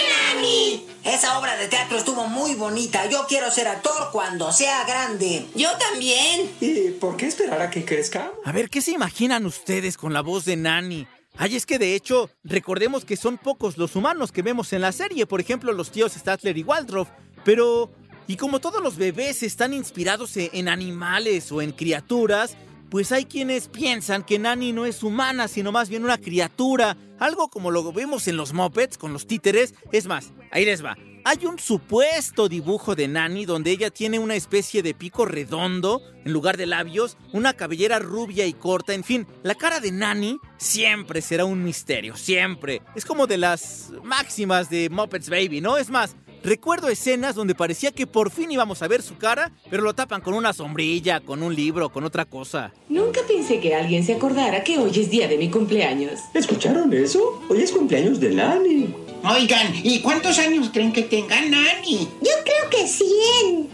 Esa 1.03 1.37
obra 1.37 1.57
de 1.57 1.67
teatro 1.67 1.97
estuvo 1.97 2.27
muy 2.27 2.55
bonita. 2.55 3.09
Yo 3.09 3.25
quiero 3.27 3.51
ser 3.51 3.67
actor 3.67 4.09
cuando 4.13 4.53
sea 4.53 4.85
grande. 4.85 5.45
Yo 5.53 5.69
también. 5.77 6.49
¿Y 6.61 6.91
por 6.91 7.17
qué 7.17 7.27
esperar 7.27 7.61
a 7.61 7.69
que 7.69 7.83
crezca? 7.83 8.31
A 8.45 8.51
ver, 8.53 8.69
¿qué 8.69 8.81
se 8.81 8.91
imaginan 8.91 9.45
ustedes 9.45 9.97
con 9.97 10.13
la 10.13 10.21
voz 10.21 10.45
de 10.45 10.55
Nani? 10.55 11.05
Ay, 11.35 11.57
es 11.57 11.65
que 11.65 11.77
de 11.77 11.95
hecho, 11.95 12.29
recordemos 12.45 13.03
que 13.03 13.17
son 13.17 13.37
pocos 13.37 13.77
los 13.77 13.97
humanos 13.97 14.31
que 14.31 14.43
vemos 14.43 14.71
en 14.71 14.79
la 14.81 14.93
serie, 14.93 15.25
por 15.25 15.41
ejemplo, 15.41 15.73
los 15.73 15.91
tíos 15.91 16.13
Statler 16.13 16.57
y 16.57 16.63
Waldorf, 16.63 17.09
pero... 17.43 17.91
Y 18.25 18.37
como 18.37 18.61
todos 18.61 18.81
los 18.81 18.95
bebés 18.95 19.43
están 19.43 19.73
inspirados 19.73 20.37
en 20.37 20.69
animales 20.69 21.51
o 21.51 21.61
en 21.61 21.73
criaturas, 21.73 22.55
pues 22.93 23.11
hay 23.11 23.25
quienes 23.25 23.69
piensan 23.69 24.21
que 24.21 24.37
Nani 24.37 24.71
no 24.71 24.85
es 24.85 25.01
humana, 25.01 25.47
sino 25.47 25.71
más 25.71 25.89
bien 25.89 26.03
una 26.03 26.19
criatura, 26.19 26.95
algo 27.17 27.47
como 27.47 27.71
lo 27.71 27.91
vemos 27.91 28.27
en 28.27 28.37
los 28.37 28.53
Muppets 28.53 28.99
con 28.99 29.11
los 29.11 29.25
títeres. 29.25 29.73
Es 29.91 30.05
más, 30.05 30.31
ahí 30.51 30.63
les 30.63 30.85
va. 30.85 30.95
Hay 31.25 31.47
un 31.47 31.57
supuesto 31.57 32.47
dibujo 32.47 32.93
de 32.93 33.07
Nani 33.07 33.45
donde 33.45 33.71
ella 33.71 33.89
tiene 33.89 34.19
una 34.19 34.35
especie 34.35 34.83
de 34.83 34.93
pico 34.93 35.25
redondo 35.25 36.03
en 36.23 36.33
lugar 36.33 36.55
de 36.55 36.67
labios, 36.67 37.17
una 37.31 37.53
cabellera 37.53 37.97
rubia 37.97 38.45
y 38.45 38.53
corta, 38.53 38.93
en 38.93 39.03
fin, 39.03 39.25
la 39.41 39.55
cara 39.55 39.79
de 39.79 39.91
Nani 39.91 40.37
siempre 40.57 41.23
será 41.23 41.45
un 41.45 41.63
misterio, 41.63 42.15
siempre. 42.15 42.83
Es 42.95 43.05
como 43.05 43.25
de 43.25 43.37
las 43.37 43.91
máximas 44.03 44.69
de 44.69 44.91
Muppets 44.91 45.31
Baby, 45.31 45.61
¿no? 45.61 45.77
Es 45.77 45.89
más, 45.89 46.15
Recuerdo 46.43 46.89
escenas 46.89 47.35
donde 47.35 47.55
parecía 47.55 47.91
que 47.91 48.05
por 48.05 48.29
fin 48.29 48.51
íbamos 48.51 48.81
a 48.81 48.87
ver 48.89 49.01
su 49.01 49.17
cara, 49.17 49.51
pero 49.69 49.81
lo 49.81 49.95
tapan 49.95 50.19
con 50.19 50.33
una 50.33 50.51
sombrilla, 50.51 51.21
con 51.21 51.41
un 51.41 51.55
libro, 51.55 51.89
con 51.89 52.03
otra 52.03 52.25
cosa. 52.25 52.73
Nunca 52.89 53.21
pensé 53.25 53.61
que 53.61 53.73
alguien 53.73 54.03
se 54.03 54.15
acordara 54.15 54.61
que 54.61 54.77
hoy 54.77 54.91
es 54.99 55.09
día 55.09 55.29
de 55.29 55.37
mi 55.37 55.49
cumpleaños. 55.49 56.19
¿Escucharon 56.33 56.91
eso? 56.93 57.41
Hoy 57.47 57.61
es 57.61 57.71
cumpleaños 57.71 58.19
de 58.19 58.31
Nani. 58.31 58.93
Oigan, 59.23 59.73
¿y 59.83 60.01
cuántos 60.01 60.37
años 60.37 60.69
creen 60.73 60.91
que 60.91 61.03
tenga 61.03 61.39
Nani? 61.39 62.09
Yo 62.21 62.31
creo 62.43 62.69
que 62.69 62.87
100. 62.87 63.69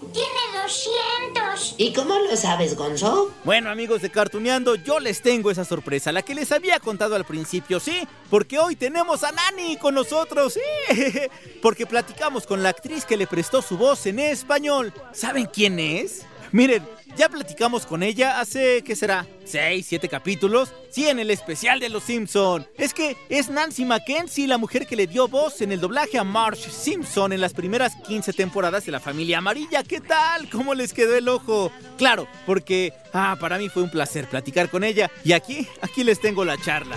Tiene 0.00 0.62
200. 0.62 1.74
¿Y 1.76 1.92
cómo 1.92 2.18
lo 2.18 2.36
sabes, 2.36 2.76
Gonzo? 2.76 3.32
Bueno, 3.44 3.70
amigos 3.70 4.02
de 4.02 4.10
Cartuneando, 4.10 4.76
yo 4.76 5.00
les 5.00 5.22
tengo 5.22 5.50
esa 5.50 5.64
sorpresa, 5.64 6.12
la 6.12 6.22
que 6.22 6.34
les 6.34 6.52
había 6.52 6.78
contado 6.78 7.16
al 7.16 7.24
principio, 7.24 7.80
¿sí? 7.80 8.06
Porque 8.30 8.58
hoy 8.58 8.76
tenemos 8.76 9.24
a 9.24 9.32
Nani 9.32 9.76
con 9.76 9.94
nosotros, 9.94 10.54
¿sí? 10.54 11.00
Porque 11.62 11.86
platicamos 11.86 12.46
con 12.46 12.62
la 12.62 12.68
actriz 12.68 13.04
que 13.04 13.16
le 13.16 13.26
prestó 13.26 13.60
su 13.60 13.76
voz 13.76 14.06
en 14.06 14.20
español. 14.20 14.92
¿Saben 15.12 15.46
quién 15.46 15.78
es? 15.78 16.22
Miren, 16.52 16.86
ya 17.18 17.28
platicamos 17.28 17.84
con 17.84 18.04
ella 18.04 18.38
hace, 18.40 18.82
¿qué 18.84 18.94
será? 18.94 19.26
¿Seis, 19.44 19.86
siete 19.88 20.08
capítulos? 20.08 20.72
Sí, 20.90 21.08
en 21.08 21.18
el 21.18 21.32
especial 21.32 21.80
de 21.80 21.88
Los 21.88 22.04
Simpson. 22.04 22.64
Es 22.76 22.94
que 22.94 23.16
es 23.28 23.50
Nancy 23.50 23.84
Mackenzie, 23.84 24.46
la 24.46 24.56
mujer 24.56 24.86
que 24.86 24.94
le 24.94 25.08
dio 25.08 25.26
voz 25.26 25.60
en 25.60 25.72
el 25.72 25.80
doblaje 25.80 26.16
a 26.16 26.22
Marge 26.22 26.70
Simpson 26.70 27.32
en 27.32 27.40
las 27.40 27.54
primeras 27.54 27.96
15 28.06 28.32
temporadas 28.34 28.86
de 28.86 28.92
La 28.92 29.00
Familia 29.00 29.38
Amarilla. 29.38 29.82
¿Qué 29.82 30.00
tal? 30.00 30.48
¿Cómo 30.48 30.74
les 30.74 30.92
quedó 30.92 31.16
el 31.16 31.28
ojo? 31.28 31.72
Claro, 31.96 32.28
porque, 32.46 32.92
ah, 33.12 33.36
para 33.40 33.58
mí 33.58 33.68
fue 33.68 33.82
un 33.82 33.90
placer 33.90 34.28
platicar 34.28 34.70
con 34.70 34.84
ella. 34.84 35.10
Y 35.24 35.32
aquí, 35.32 35.66
aquí 35.80 36.04
les 36.04 36.20
tengo 36.20 36.44
la 36.44 36.56
charla. 36.56 36.96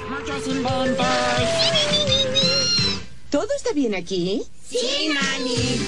¿Todo 3.31 3.47
está 3.57 3.73
bien 3.73 3.95
aquí? 3.95 4.43
Sí, 4.69 5.09
Nani. 5.13 5.87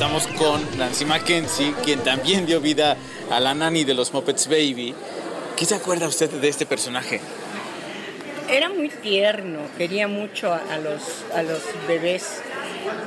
Estamos 0.00 0.28
con 0.28 0.78
Nancy 0.78 1.04
Mackenzie, 1.04 1.74
quien 1.84 2.00
también 2.00 2.46
dio 2.46 2.58
vida 2.58 2.96
a 3.30 3.38
la 3.38 3.52
nani 3.52 3.84
de 3.84 3.92
los 3.92 4.14
Muppets 4.14 4.48
Baby. 4.48 4.94
¿Qué 5.58 5.66
se 5.66 5.74
acuerda 5.74 6.08
usted 6.08 6.30
de 6.30 6.48
este 6.48 6.64
personaje? 6.64 7.20
Era 8.48 8.70
muy 8.70 8.88
tierno, 8.88 9.58
quería 9.76 10.08
mucho 10.08 10.54
a, 10.54 10.62
a 10.72 10.78
los, 10.78 11.02
a 11.34 11.42
los 11.42 11.60
bebés, 11.86 12.40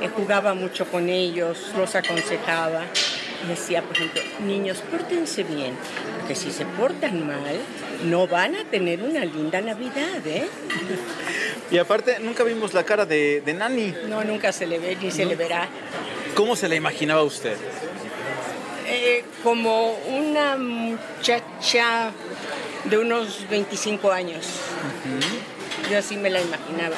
eh, 0.02 0.08
jugaba 0.14 0.54
mucho 0.54 0.86
con 0.86 1.08
ellos, 1.08 1.72
los 1.76 1.96
aconsejaba. 1.96 2.84
Decía, 3.48 3.82
por 3.82 3.96
ejemplo, 3.96 4.22
niños, 4.46 4.78
pórtense 4.88 5.42
bien, 5.42 5.74
porque 6.20 6.36
si 6.36 6.52
se 6.52 6.64
portan 6.64 7.26
mal, 7.26 7.58
no 8.04 8.28
van 8.28 8.54
a 8.54 8.62
tener 8.70 9.02
una 9.02 9.24
linda 9.24 9.60
Navidad, 9.60 10.24
¿eh? 10.24 10.46
Y 11.72 11.78
aparte, 11.78 12.20
nunca 12.20 12.44
vimos 12.44 12.72
la 12.72 12.84
cara 12.84 13.04
de, 13.04 13.40
de 13.40 13.52
Nani. 13.52 13.92
No, 14.08 14.22
nunca 14.22 14.52
se 14.52 14.64
le 14.64 14.78
ve 14.78 14.96
ni 15.02 15.10
se 15.10 15.24
le 15.24 15.34
verá. 15.34 15.68
¿Cómo 16.34 16.56
se 16.56 16.68
la 16.68 16.74
imaginaba 16.74 17.22
usted? 17.22 17.56
Eh, 18.86 19.24
como 19.42 19.92
una 20.08 20.56
muchacha 20.56 22.10
de 22.84 22.98
unos 22.98 23.48
25 23.48 24.10
años. 24.12 24.46
Yo 25.90 25.98
así 25.98 26.16
me 26.16 26.30
la 26.30 26.40
imaginaba. 26.40 26.96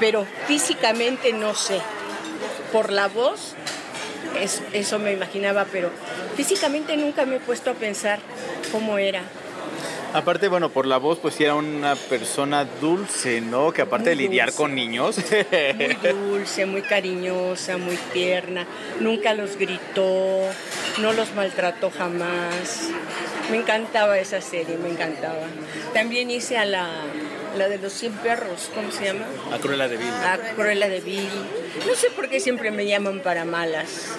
Pero 0.00 0.26
físicamente 0.46 1.32
no 1.32 1.54
sé. 1.54 1.80
Por 2.72 2.90
la 2.92 3.08
voz, 3.08 3.54
es- 4.40 4.62
eso 4.72 4.98
me 4.98 5.12
imaginaba, 5.12 5.66
pero 5.70 5.90
físicamente 6.36 6.96
nunca 6.96 7.24
me 7.26 7.36
he 7.36 7.40
puesto 7.40 7.70
a 7.70 7.74
pensar 7.74 8.18
cómo 8.72 8.98
era. 8.98 9.22
Aparte, 10.12 10.48
bueno, 10.48 10.70
por 10.70 10.86
la 10.86 10.98
voz, 10.98 11.18
pues 11.18 11.34
sí 11.34 11.44
era 11.44 11.54
una 11.54 11.96
persona 11.96 12.64
dulce, 12.80 13.40
¿no? 13.40 13.72
Que 13.72 13.82
aparte 13.82 14.10
de 14.10 14.16
lidiar 14.16 14.48
dulce. 14.48 14.62
con 14.62 14.74
niños. 14.74 15.16
Muy 15.76 16.12
dulce, 16.12 16.66
muy 16.66 16.82
cariñosa, 16.82 17.76
muy 17.78 17.96
tierna. 18.12 18.66
Nunca 19.00 19.34
los 19.34 19.56
gritó, 19.56 20.40
no 21.00 21.12
los 21.12 21.34
maltrató 21.34 21.90
jamás. 21.90 22.90
Me 23.50 23.56
encantaba 23.56 24.18
esa 24.18 24.40
serie, 24.40 24.76
me 24.76 24.88
encantaba. 24.88 25.46
También 25.92 26.30
hice 26.30 26.58
a 26.58 26.64
la, 26.64 26.88
la 27.58 27.68
de 27.68 27.78
los 27.78 27.92
100 27.92 28.12
perros, 28.18 28.70
¿cómo 28.74 28.90
se 28.92 29.06
llama? 29.06 29.26
A 29.52 29.58
Cruella 29.58 29.88
de 29.88 29.96
Vil. 29.96 30.08
A 30.08 30.38
Cruella 30.54 30.88
de 30.88 31.00
Vil. 31.00 31.28
No 31.86 31.94
sé 31.94 32.10
por 32.10 32.28
qué 32.28 32.40
siempre 32.40 32.70
me 32.70 32.86
llaman 32.86 33.20
para 33.20 33.44
malas. 33.44 34.12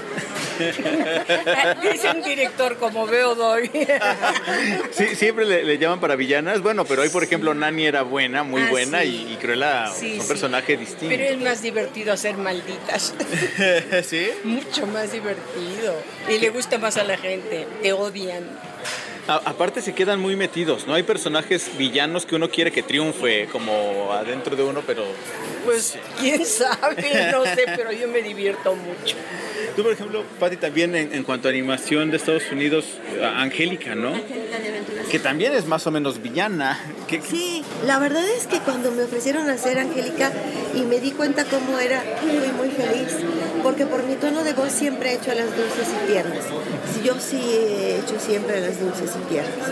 Dice 1.81 2.09
un 2.15 2.21
director, 2.23 2.77
como 2.77 3.05
veo, 3.07 3.35
doy. 3.35 3.69
Sí, 4.91 5.15
siempre 5.15 5.45
le, 5.45 5.63
le 5.63 5.77
llaman 5.77 5.99
para 5.99 6.15
villanas. 6.15 6.61
Bueno, 6.61 6.85
pero 6.85 7.01
hoy, 7.01 7.09
por 7.09 7.23
ejemplo, 7.23 7.53
Nani 7.53 7.85
era 7.85 8.01
buena, 8.03 8.43
muy 8.43 8.61
Ah, 8.61 8.67
buena, 8.69 9.01
sí. 9.01 9.25
y, 9.29 9.33
y 9.33 9.37
Cruella 9.37 9.87
Sí, 9.93 10.17
un 10.19 10.27
personaje 10.27 10.77
distinto. 10.77 11.07
Pero 11.09 11.23
es 11.23 11.37
más 11.41 11.61
divertido 11.61 12.13
hacer 12.13 12.37
malditas. 12.37 13.13
¿Sí? 14.07 14.29
Mucho 14.43 14.87
más 14.87 15.11
divertido. 15.11 15.95
Y 16.29 16.37
le 16.39 16.49
gusta 16.49 16.77
más 16.77 16.97
a 16.97 17.03
la 17.03 17.17
gente. 17.17 17.67
Te 17.81 17.93
odian. 17.93 18.43
A- 19.27 19.41
aparte 19.45 19.81
se 19.81 19.93
quedan 19.93 20.19
muy 20.21 20.35
metidos, 20.35 20.85
¿no? 20.85 20.93
Hay 20.93 21.03
personajes 21.03 21.71
villanos 21.77 22.25
que 22.27 22.35
uno 22.35 22.49
quiere 22.49 22.71
que 22.71 22.83
triunfe, 22.83 23.47
como 23.51 24.11
adentro 24.11 24.55
de 24.55 24.63
uno, 24.63 24.81
pero... 24.85 25.03
Pues 25.63 25.97
quién 26.19 26.45
sabe, 26.45 27.31
no 27.31 27.43
sé, 27.43 27.63
pero 27.75 27.91
yo 27.91 28.07
me 28.07 28.21
divierto 28.21 28.75
mucho. 28.75 29.15
Tú, 29.75 29.81
por 29.81 29.91
ejemplo, 29.93 30.23
Patti, 30.39 30.57
también 30.57 30.95
en, 30.95 31.11
en 31.13 31.23
cuanto 31.23 31.47
a 31.47 31.51
animación 31.51 32.11
de 32.11 32.17
Estados 32.17 32.43
Unidos, 32.51 32.85
Angélica, 33.35 33.95
¿no? 33.95 34.13
Que 35.09 35.17
también 35.19 35.53
es 35.53 35.65
más 35.65 35.85
o 35.87 35.91
menos 35.91 36.21
villana. 36.21 36.79
Sí, 37.27 37.63
la 37.85 37.97
verdad 37.99 38.23
es 38.37 38.45
que 38.47 38.59
cuando 38.59 38.91
me 38.91 39.03
ofrecieron 39.03 39.49
hacer 39.49 39.79
Angélica 39.79 40.31
y 40.75 40.81
me 40.81 40.99
di 40.99 41.11
cuenta 41.11 41.45
cómo 41.45 41.79
era, 41.79 42.01
fui 42.21 42.29
muy 42.51 42.69
feliz. 42.69 43.07
Porque 43.65 43.87
por 43.87 44.03
mi 44.03 44.13
tono 44.13 44.43
de 44.43 44.53
voz 44.53 44.71
siempre 44.71 45.09
he 45.09 45.15
hecho 45.15 45.33
las 45.33 45.47
dulces 45.47 45.87
y 45.89 46.11
tiernas. 46.11 46.45
Yo 47.03 47.15
sí 47.19 47.41
he 47.41 47.97
hecho 47.97 48.19
siempre 48.19 48.61
las 48.61 48.79
dulces 48.79 49.09
y 49.19 49.27
tiernas. 49.27 49.69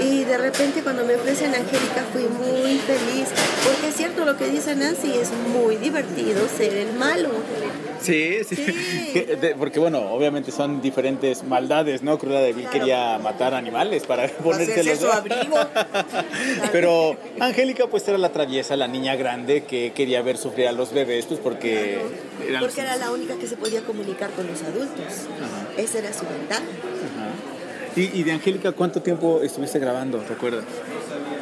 Y 0.00 0.24
de 0.24 0.36
repente 0.36 0.82
cuando 0.82 1.04
me 1.04 1.14
ofrecen 1.14 1.54
Angélica 1.54 2.04
fui 2.12 2.24
muy 2.24 2.78
feliz, 2.78 3.28
porque 3.64 3.90
es 3.90 3.94
cierto 3.94 4.24
lo 4.24 4.36
que 4.36 4.48
dice 4.48 4.74
Nancy, 4.74 5.12
es 5.16 5.30
muy 5.30 5.76
divertido 5.76 6.40
ser 6.48 6.74
el 6.74 6.92
malo. 6.94 7.28
Sí, 8.00 8.38
sí. 8.48 8.56
Porque 9.58 9.78
bueno, 9.78 10.12
obviamente 10.12 10.50
son 10.50 10.80
diferentes 10.80 11.44
maldades, 11.44 12.02
¿no? 12.02 12.18
Cruella 12.18 12.40
de 12.40 12.52
Vil 12.52 12.68
quería 12.68 13.18
matar 13.18 13.54
animales 13.54 14.04
para 14.04 14.28
ponérselos. 14.28 14.98
su 14.98 15.06
abrigo. 15.08 15.56
Pero 16.72 17.16
Angélica 17.38 17.86
pues 17.86 18.06
era 18.08 18.18
la 18.18 18.30
traviesa, 18.30 18.76
la 18.76 18.88
niña 18.88 19.16
grande 19.16 19.64
que 19.64 19.92
quería 19.92 20.22
ver 20.22 20.38
sufrir 20.38 20.68
a 20.68 20.72
los 20.72 20.92
bebés, 20.92 21.26
pues 21.26 21.40
porque 21.40 22.00
eran 22.46 22.60
Porque 22.62 22.80
era 22.80 22.96
la 22.96 23.10
única 23.10 23.36
que 23.36 23.46
se 23.46 23.56
podía 23.56 23.82
comunicar 23.82 24.30
con 24.30 24.46
los 24.46 24.62
adultos. 24.62 25.04
Esa 25.76 25.98
era 25.98 26.12
su 26.12 26.24
ventaja. 26.26 26.62
¿Y, 27.96 28.20
y 28.20 28.22
de 28.22 28.32
Angélica 28.32 28.72
cuánto 28.72 29.02
tiempo 29.02 29.40
estuviste 29.42 29.78
grabando, 29.78 30.22
recuerdas? 30.28 30.64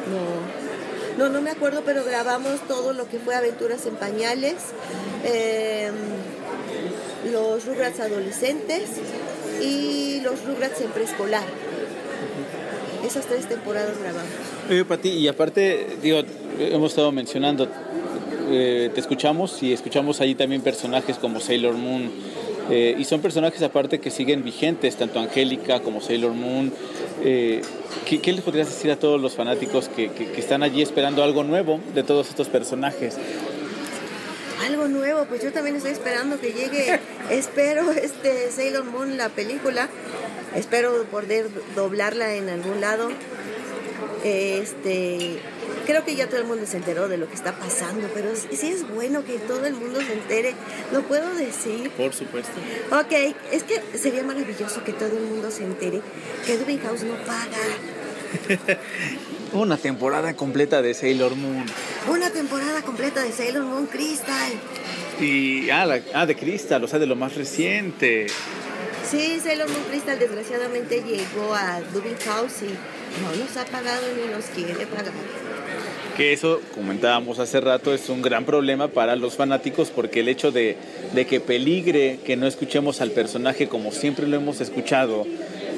No, 0.09 0.59
no, 1.19 1.29
no 1.29 1.41
me 1.41 1.51
acuerdo, 1.51 1.83
pero 1.85 2.05
grabamos 2.05 2.65
todo 2.67 2.93
lo 2.93 3.07
que 3.09 3.19
fue 3.19 3.35
Aventuras 3.35 3.85
en 3.85 3.95
Pañales, 3.95 4.55
eh, 5.25 5.91
los 7.31 7.65
Rugrats 7.65 7.99
adolescentes 7.99 8.89
y 9.61 10.21
los 10.21 10.43
Rugrats 10.45 10.81
en 10.81 10.89
preescolar. 10.91 11.43
Esas 13.05 13.25
tres 13.25 13.47
temporadas 13.47 13.97
grabamos. 13.99 14.29
Oye, 14.69 14.85
Pati, 14.85 15.09
y 15.09 15.27
aparte, 15.27 15.87
digo, 16.01 16.21
hemos 16.59 16.91
estado 16.91 17.11
mencionando, 17.11 17.67
eh, 18.49 18.89
te 18.93 18.99
escuchamos 18.99 19.61
y 19.63 19.73
escuchamos 19.73 20.21
ahí 20.21 20.35
también 20.35 20.61
personajes 20.61 21.17
como 21.17 21.39
Sailor 21.39 21.75
Moon. 21.75 22.11
eh, 22.71 22.95
y 22.99 23.03
son 23.03 23.19
personajes 23.19 23.63
aparte 23.63 23.99
que 23.99 24.11
siguen 24.11 24.43
vigentes, 24.43 24.95
tanto 24.95 25.19
Angélica 25.19 25.79
como 25.79 26.01
Sailor 26.01 26.33
Moon. 26.33 26.71
Eh, 27.23 27.61
¿qué, 28.05 28.31
les 28.31 28.41
podrías 28.41 28.69
decir 28.69 28.91
a 28.91 28.95
todos 28.95 29.19
los 29.19 29.33
fanáticos 29.33 29.89
que 29.89 30.11
están 30.37 30.61
allí 30.61 30.83
esperando 30.83 31.23
algo 31.23 31.43
nuevo 31.43 31.79
de 31.95 32.03
todos 32.03 32.29
estos 32.29 32.47
personajes? 32.47 33.17
Algo 34.65 34.87
nuevo, 34.87 35.25
pues 35.25 35.41
yo 35.41 35.51
también 35.53 35.75
estoy 35.75 35.91
esperando 35.91 36.39
que 36.39 36.51
llegue, 36.51 36.99
espero 37.29 37.91
este 37.91 38.51
Sailor 38.51 38.85
Moon, 38.85 39.17
la 39.17 39.29
película, 39.29 39.89
espero 40.55 41.03
poder 41.05 41.49
doblarla 41.75 42.35
en 42.35 42.49
algún 42.49 42.81
lado. 42.81 43.09
Este, 44.23 45.39
creo 45.85 46.03
que 46.03 46.15
ya 46.15 46.27
todo 46.27 46.41
el 46.41 46.45
mundo 46.45 46.65
se 46.65 46.77
enteró 46.77 47.07
de 47.07 47.17
lo 47.17 47.27
que 47.27 47.35
está 47.35 47.57
pasando, 47.57 48.09
pero 48.13 48.29
sí 48.35 48.67
es 48.67 48.87
bueno 48.87 49.23
que 49.23 49.39
todo 49.39 49.65
el 49.65 49.73
mundo 49.73 50.01
se 50.01 50.13
entere, 50.13 50.53
lo 50.91 51.03
puedo 51.03 51.33
decir. 51.35 51.89
Por 51.91 52.13
supuesto. 52.13 52.51
Ok, 52.91 53.35
es 53.51 53.63
que 53.63 53.81
sería 53.97 54.23
maravilloso 54.23 54.83
que 54.83 54.93
todo 54.93 55.17
el 55.17 55.23
mundo 55.23 55.51
se 55.51 55.63
entere 55.63 56.01
que 56.45 56.57
Dubin 56.57 56.79
House 56.81 57.03
no 57.03 57.15
paga. 57.25 57.57
Una 59.53 59.77
temporada 59.77 60.35
completa 60.35 60.81
de 60.81 60.93
Sailor 60.93 61.35
Moon. 61.35 61.65
Una 62.07 62.29
temporada 62.29 62.81
completa 62.81 63.23
de 63.23 63.31
Sailor 63.31 63.63
Moon 63.65 63.85
Crystal. 63.87 64.51
Y, 65.19 65.69
ah, 65.69 65.85
la- 65.85 66.01
ah, 66.13 66.25
de 66.25 66.35
Crystal, 66.35 66.83
o 66.83 66.87
sea, 66.87 66.97
de 66.99 67.05
lo 67.05 67.15
más 67.15 67.35
reciente. 67.35 68.27
Sí, 69.09 69.39
Sailor 69.43 69.69
Moon 69.69 69.83
Crystal 69.89 70.17
desgraciadamente 70.17 71.01
llegó 71.03 71.53
a 71.53 71.81
Dubin 71.93 72.15
House 72.25 72.61
y 72.61 73.21
no 73.21 73.43
nos 73.43 73.57
ha 73.57 73.65
pagado 73.65 74.01
ni 74.15 74.31
nos 74.31 74.45
quiere 74.45 74.85
pagar. 74.87 75.11
Que 76.15 76.33
eso, 76.33 76.61
comentábamos 76.75 77.39
hace 77.39 77.61
rato, 77.61 77.93
es 77.93 78.09
un 78.09 78.21
gran 78.21 78.45
problema 78.45 78.87
para 78.89 79.15
los 79.15 79.35
fanáticos 79.35 79.89
porque 79.89 80.19
el 80.19 80.27
hecho 80.27 80.51
de, 80.51 80.75
de 81.13 81.25
que 81.25 81.39
peligre 81.39 82.19
que 82.25 82.35
no 82.35 82.45
escuchemos 82.45 82.99
al 83.01 83.11
personaje 83.11 83.67
como 83.69 83.91
siempre 83.91 84.27
lo 84.27 84.35
hemos 84.37 84.59
escuchado, 84.61 85.25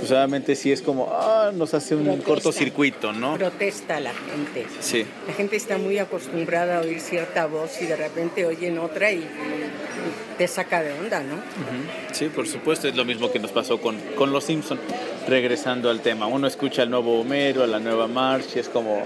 pues 0.01 0.11
obviamente 0.11 0.55
sí 0.55 0.71
es 0.71 0.81
como, 0.81 1.13
ah, 1.13 1.51
nos 1.53 1.75
hace 1.75 1.93
un 1.95 2.05
Protesta. 2.05 2.25
cortocircuito, 2.27 3.13
¿no? 3.13 3.37
Protesta 3.37 3.99
la 3.99 4.11
gente. 4.11 4.65
Sí. 4.79 5.05
La 5.27 5.33
gente 5.33 5.55
está 5.55 5.77
muy 5.77 5.99
acostumbrada 5.99 6.79
a 6.79 6.81
oír 6.81 6.99
cierta 6.99 7.45
voz 7.45 7.79
y 7.83 7.85
de 7.85 7.95
repente 7.95 8.47
oyen 8.47 8.79
otra 8.79 9.11
y 9.11 9.23
te 10.39 10.47
saca 10.47 10.81
de 10.81 10.93
onda, 10.93 11.19
¿no? 11.19 11.35
Sí, 12.13 12.29
por 12.29 12.47
supuesto, 12.47 12.87
es 12.87 12.95
lo 12.95 13.05
mismo 13.05 13.31
que 13.31 13.37
nos 13.37 13.51
pasó 13.51 13.79
con, 13.79 13.95
con 14.15 14.31
Los 14.31 14.45
Simpson. 14.45 14.79
Regresando 15.27 15.91
al 15.91 15.99
tema, 15.99 16.25
uno 16.25 16.47
escucha 16.47 16.81
al 16.81 16.89
nuevo 16.89 17.21
Homero, 17.21 17.63
a 17.63 17.67
la 17.67 17.77
nueva 17.79 18.07
March, 18.07 18.55
y 18.55 18.59
es 18.59 18.69
como, 18.69 19.03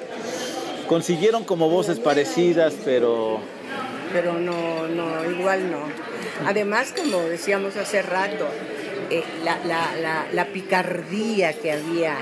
consiguieron 0.88 1.44
como 1.44 1.70
voces 1.70 2.00
parecidas, 2.00 2.74
pero 2.86 3.42
Pero 4.14 4.40
no, 4.40 4.88
no, 4.88 5.30
igual 5.30 5.70
no. 5.70 5.80
Además, 6.48 6.94
como 6.96 7.20
decíamos 7.24 7.76
hace 7.76 8.02
rato, 8.02 8.48
eh, 9.10 9.24
la, 9.44 9.58
la- 9.66 9.96
la- 10.02 10.26
la 10.32 10.46
picardía 10.48 11.54
que 11.54 11.72
había 11.72 12.18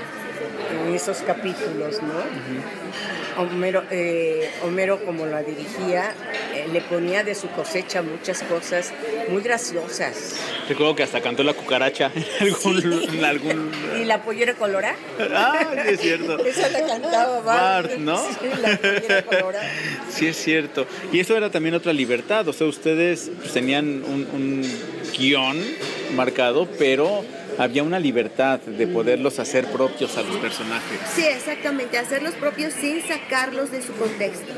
en 0.86 0.94
esos 0.94 1.18
capítulos, 1.18 2.02
¿no? 2.02 3.42
Homero, 3.42 3.82
eh, 3.90 4.48
Homero, 4.62 5.04
como 5.04 5.26
la 5.26 5.42
dirigía, 5.42 6.14
eh, 6.54 6.68
le 6.72 6.80
ponía 6.82 7.24
de 7.24 7.34
su 7.34 7.48
cosecha 7.48 8.00
muchas 8.02 8.42
cosas 8.44 8.92
muy 9.28 9.42
graciosas. 9.42 10.36
recuerdo 10.68 10.94
que 10.94 11.02
hasta 11.02 11.20
cantó 11.20 11.42
la 11.42 11.52
cucaracha 11.52 12.12
en 12.14 12.24
algún... 12.48 12.92
en 13.12 13.24
algún- 13.24 13.72
¿Y 14.00 14.04
la 14.04 14.22
pollera 14.22 14.54
colorada? 14.54 14.94
Ah, 15.34 15.66
sí 15.84 15.94
es 15.94 16.00
cierto. 16.00 16.38
Esa 16.46 16.68
la 16.70 16.86
cantaba 16.86 17.40
Bart. 17.40 17.88
Bart, 17.88 17.98
¿no? 17.98 18.18
Sí, 18.40 18.48
la 18.62 18.76
pollera 18.76 19.22
colorada. 19.24 19.70
Sí, 20.10 20.26
es 20.28 20.36
cierto. 20.36 20.86
Y 21.12 21.18
eso 21.18 21.36
era 21.36 21.50
también 21.50 21.74
otra 21.74 21.92
libertad. 21.92 22.46
O 22.46 22.52
sea, 22.52 22.68
ustedes 22.68 23.32
pues, 23.40 23.52
tenían 23.52 24.04
un, 24.04 24.28
un 24.32 24.80
guion 25.18 25.56
marcado, 26.14 26.68
pero 26.78 27.24
había 27.58 27.82
una 27.82 27.98
libertad 27.98 28.60
de 28.60 28.86
poderlos 28.86 29.38
hacer 29.38 29.66
propios 29.66 30.16
a 30.16 30.22
los 30.22 30.36
personajes. 30.36 30.98
Sí, 31.14 31.24
exactamente, 31.24 31.98
hacerlos 31.98 32.34
propios 32.34 32.72
sin 32.72 33.02
sacarlos 33.02 33.70
de 33.70 33.82
su 33.82 33.92
contexto. 33.94 34.52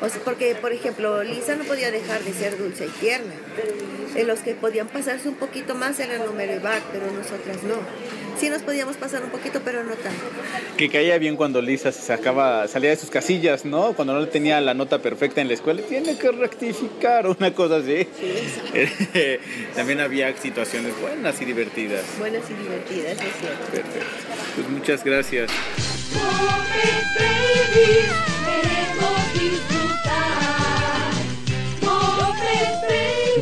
O 0.00 0.08
sea, 0.08 0.20
porque, 0.24 0.54
por 0.54 0.72
ejemplo, 0.72 1.22
Lisa 1.22 1.56
no 1.56 1.64
podía 1.64 1.90
dejar 1.90 2.22
de 2.22 2.32
ser 2.32 2.58
dulce 2.58 2.86
y 2.86 3.00
tierna. 3.00 3.34
En 4.14 4.26
los 4.26 4.40
que 4.40 4.54
podían 4.54 4.88
pasarse 4.88 5.28
un 5.28 5.34
poquito 5.34 5.74
más 5.74 6.00
eran 6.00 6.22
Homero 6.22 6.54
y 6.54 6.58
Bart, 6.58 6.84
pero 6.92 7.10
nosotras 7.10 7.62
no. 7.62 7.76
Sí 8.38 8.50
nos 8.50 8.62
podíamos 8.62 8.96
pasar 8.96 9.22
un 9.24 9.30
poquito, 9.30 9.60
pero 9.64 9.82
no 9.82 9.94
tanto. 9.94 10.24
Que 10.76 10.90
caía 10.90 11.16
bien 11.18 11.36
cuando 11.36 11.62
Lisa 11.62 11.90
se 11.90 12.02
sacaba, 12.02 12.68
salía 12.68 12.90
de 12.90 12.96
sus 12.96 13.10
casillas, 13.10 13.64
¿no? 13.64 13.94
Cuando 13.94 14.12
no 14.12 14.28
tenía 14.28 14.60
la 14.60 14.74
nota 14.74 15.00
perfecta 15.00 15.40
en 15.40 15.48
la 15.48 15.54
escuela, 15.54 15.82
tiene 15.82 16.18
que 16.18 16.30
rectificar 16.32 17.26
una 17.38 17.54
cosa 17.54 17.76
así. 17.76 18.06
También 19.74 20.00
había 20.00 20.36
situaciones 20.36 20.92
buenas 21.00 21.40
y 21.40 21.44
divertidas. 21.46 22.04
Buenas 22.18 22.42
y 22.50 22.54
divertidas, 22.54 23.12
es 23.12 23.40
cierto. 23.40 23.64
Perfecto. 23.72 24.06
Pues 24.54 24.68
muchas 24.68 25.04
gracias. 25.04 25.50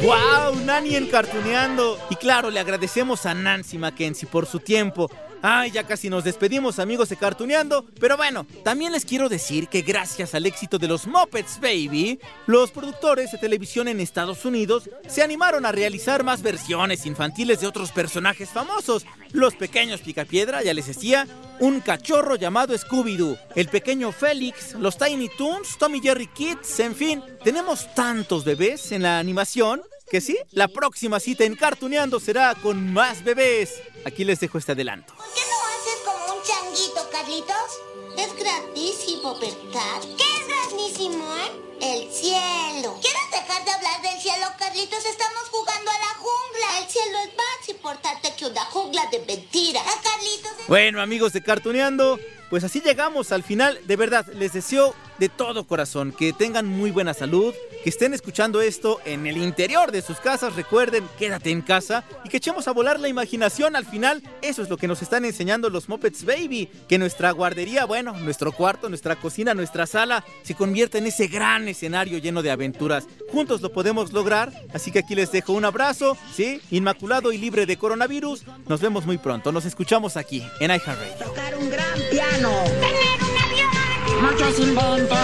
¡Wow! 0.04 0.56
Nani 0.66 0.96
encartuneando. 0.96 1.98
Y 2.10 2.16
claro, 2.16 2.50
le 2.50 2.60
agradecemos 2.60 3.24
a 3.24 3.32
Nancy 3.32 3.78
Mackenzie 3.78 4.28
por 4.28 4.44
su 4.44 4.60
tiempo. 4.60 5.10
Ay, 5.40 5.70
ya 5.70 5.84
casi 5.84 6.10
nos 6.10 6.24
despedimos, 6.24 6.78
amigos 6.78 7.08
de 7.08 7.16
Cartuneando. 7.16 7.86
Pero 7.98 8.18
bueno, 8.18 8.46
también 8.62 8.92
les 8.92 9.06
quiero 9.06 9.30
decir 9.30 9.68
que 9.68 9.80
gracias 9.80 10.34
al 10.34 10.44
éxito 10.44 10.78
de 10.78 10.88
los 10.88 11.06
Muppets 11.06 11.58
Baby, 11.58 12.18
los 12.46 12.70
productores 12.70 13.32
de 13.32 13.38
televisión 13.38 13.88
en 13.88 14.00
Estados 14.00 14.44
Unidos 14.44 14.90
se 15.06 15.22
animaron 15.22 15.64
a 15.64 15.72
realizar 15.72 16.22
más 16.22 16.42
versiones 16.42 17.06
infantiles 17.06 17.60
de 17.60 17.66
otros 17.66 17.90
personajes 17.90 18.50
famosos. 18.50 19.06
Los 19.32 19.54
pequeños 19.54 20.02
Picapiedra, 20.02 20.62
ya 20.62 20.74
les 20.74 20.86
decía, 20.86 21.26
un 21.60 21.80
cachorro 21.80 22.36
llamado 22.36 22.74
Scooby-Doo, 22.74 23.38
el 23.54 23.68
pequeño 23.68 24.12
Félix, 24.12 24.74
los 24.74 24.98
Tiny 24.98 25.30
Toons, 25.38 25.78
Tommy 25.78 26.00
Jerry 26.00 26.26
Kids, 26.26 26.80
en 26.80 26.94
fin, 26.94 27.22
tenemos 27.42 27.94
tantos 27.94 28.44
bebés 28.44 28.92
en 28.92 29.02
la 29.02 29.18
animación 29.18 29.82
que 30.14 30.20
sí, 30.20 30.38
la 30.52 30.68
próxima 30.68 31.18
cita 31.18 31.42
en 31.42 31.56
Cartuneando 31.56 32.20
será 32.20 32.54
con 32.54 32.92
más 32.92 33.24
bebés. 33.24 33.82
Aquí 34.04 34.22
les 34.22 34.38
dejo 34.38 34.58
este 34.58 34.70
adelanto. 34.70 35.12
¿Por 35.12 35.26
qué 35.34 35.40
no 35.40 35.56
haces 35.66 35.98
como 36.04 36.36
un 36.36 36.42
changuito, 36.44 37.10
Carlitos? 37.10 37.68
Es 38.16 38.32
gratísimo, 38.38 39.34
¿verdad? 39.40 40.00
¿Qué 40.16 40.22
es 40.22 40.46
gratísimo, 40.46 41.24
eh? 41.34 41.50
El 41.80 42.12
cielo. 42.12 42.96
¿Quieres 43.02 43.28
dejar 43.32 43.64
de 43.64 43.72
hablar 43.72 44.02
del 44.02 44.20
cielo, 44.20 44.46
Carlitos? 44.56 45.04
Estamos 45.04 45.48
jugando 45.50 45.90
a 45.90 45.98
la 45.98 46.14
jungla. 46.14 46.78
El 46.78 46.88
cielo 46.88 47.18
es 47.18 47.34
más 47.36 47.68
importante 47.68 48.32
que 48.38 48.46
una 48.46 48.64
jungla 48.66 49.08
de 49.10 49.18
mentiras. 49.18 49.82
¿A 49.84 50.00
Carlitos? 50.00 50.52
Bueno, 50.68 51.02
amigos 51.02 51.32
de 51.32 51.42
Cartuneando, 51.42 52.20
pues 52.54 52.62
así 52.62 52.80
llegamos 52.80 53.32
al 53.32 53.42
final. 53.42 53.80
De 53.84 53.96
verdad, 53.96 54.24
les 54.32 54.52
deseo 54.52 54.94
de 55.18 55.28
todo 55.28 55.66
corazón 55.66 56.12
que 56.12 56.32
tengan 56.32 56.66
muy 56.66 56.92
buena 56.92 57.12
salud, 57.12 57.52
que 57.82 57.90
estén 57.90 58.14
escuchando 58.14 58.60
esto 58.60 59.00
en 59.04 59.26
el 59.26 59.38
interior 59.38 59.90
de 59.90 60.02
sus 60.02 60.20
casas. 60.20 60.54
Recuerden, 60.54 61.04
quédate 61.18 61.50
en 61.50 61.62
casa 61.62 62.04
y 62.24 62.28
que 62.28 62.36
echemos 62.36 62.68
a 62.68 62.72
volar 62.72 63.00
la 63.00 63.08
imaginación 63.08 63.74
al 63.74 63.84
final. 63.84 64.22
Eso 64.40 64.62
es 64.62 64.70
lo 64.70 64.76
que 64.76 64.86
nos 64.86 65.02
están 65.02 65.24
enseñando 65.24 65.68
los 65.68 65.88
Muppets 65.88 66.24
Baby. 66.24 66.68
Que 66.88 66.96
nuestra 66.96 67.32
guardería, 67.32 67.86
bueno, 67.86 68.12
nuestro 68.12 68.52
cuarto, 68.52 68.88
nuestra 68.88 69.16
cocina, 69.16 69.52
nuestra 69.52 69.88
sala, 69.88 70.24
se 70.44 70.54
convierta 70.54 70.98
en 70.98 71.08
ese 71.08 71.26
gran 71.26 71.66
escenario 71.66 72.18
lleno 72.18 72.40
de 72.40 72.52
aventuras. 72.52 73.08
Juntos 73.32 73.62
lo 73.62 73.72
podemos 73.72 74.12
lograr. 74.12 74.52
Así 74.72 74.92
que 74.92 75.00
aquí 75.00 75.16
les 75.16 75.32
dejo 75.32 75.54
un 75.54 75.64
abrazo, 75.64 76.16
¿sí? 76.32 76.60
Inmaculado 76.70 77.32
y 77.32 77.38
libre 77.38 77.66
de 77.66 77.76
coronavirus. 77.76 78.44
Nos 78.68 78.80
vemos 78.80 79.06
muy 79.06 79.18
pronto. 79.18 79.50
Nos 79.50 79.64
escuchamos 79.64 80.16
aquí 80.16 80.46
en 80.60 80.70
iHeartRadio. 80.70 81.14
Tocar 81.18 81.56
un 81.56 81.68
gran 81.68 81.98
piano. 82.12 82.43
Tener 82.44 83.22
un 83.22 83.36
avión. 83.42 84.22
Muchos 84.22 84.58
inventos. 84.58 85.18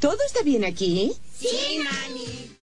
¿Todo 0.00 0.18
está 0.24 0.42
bien 0.42 0.64
aquí? 0.64 1.12
Sí, 1.36 1.80
mami. 1.82 2.41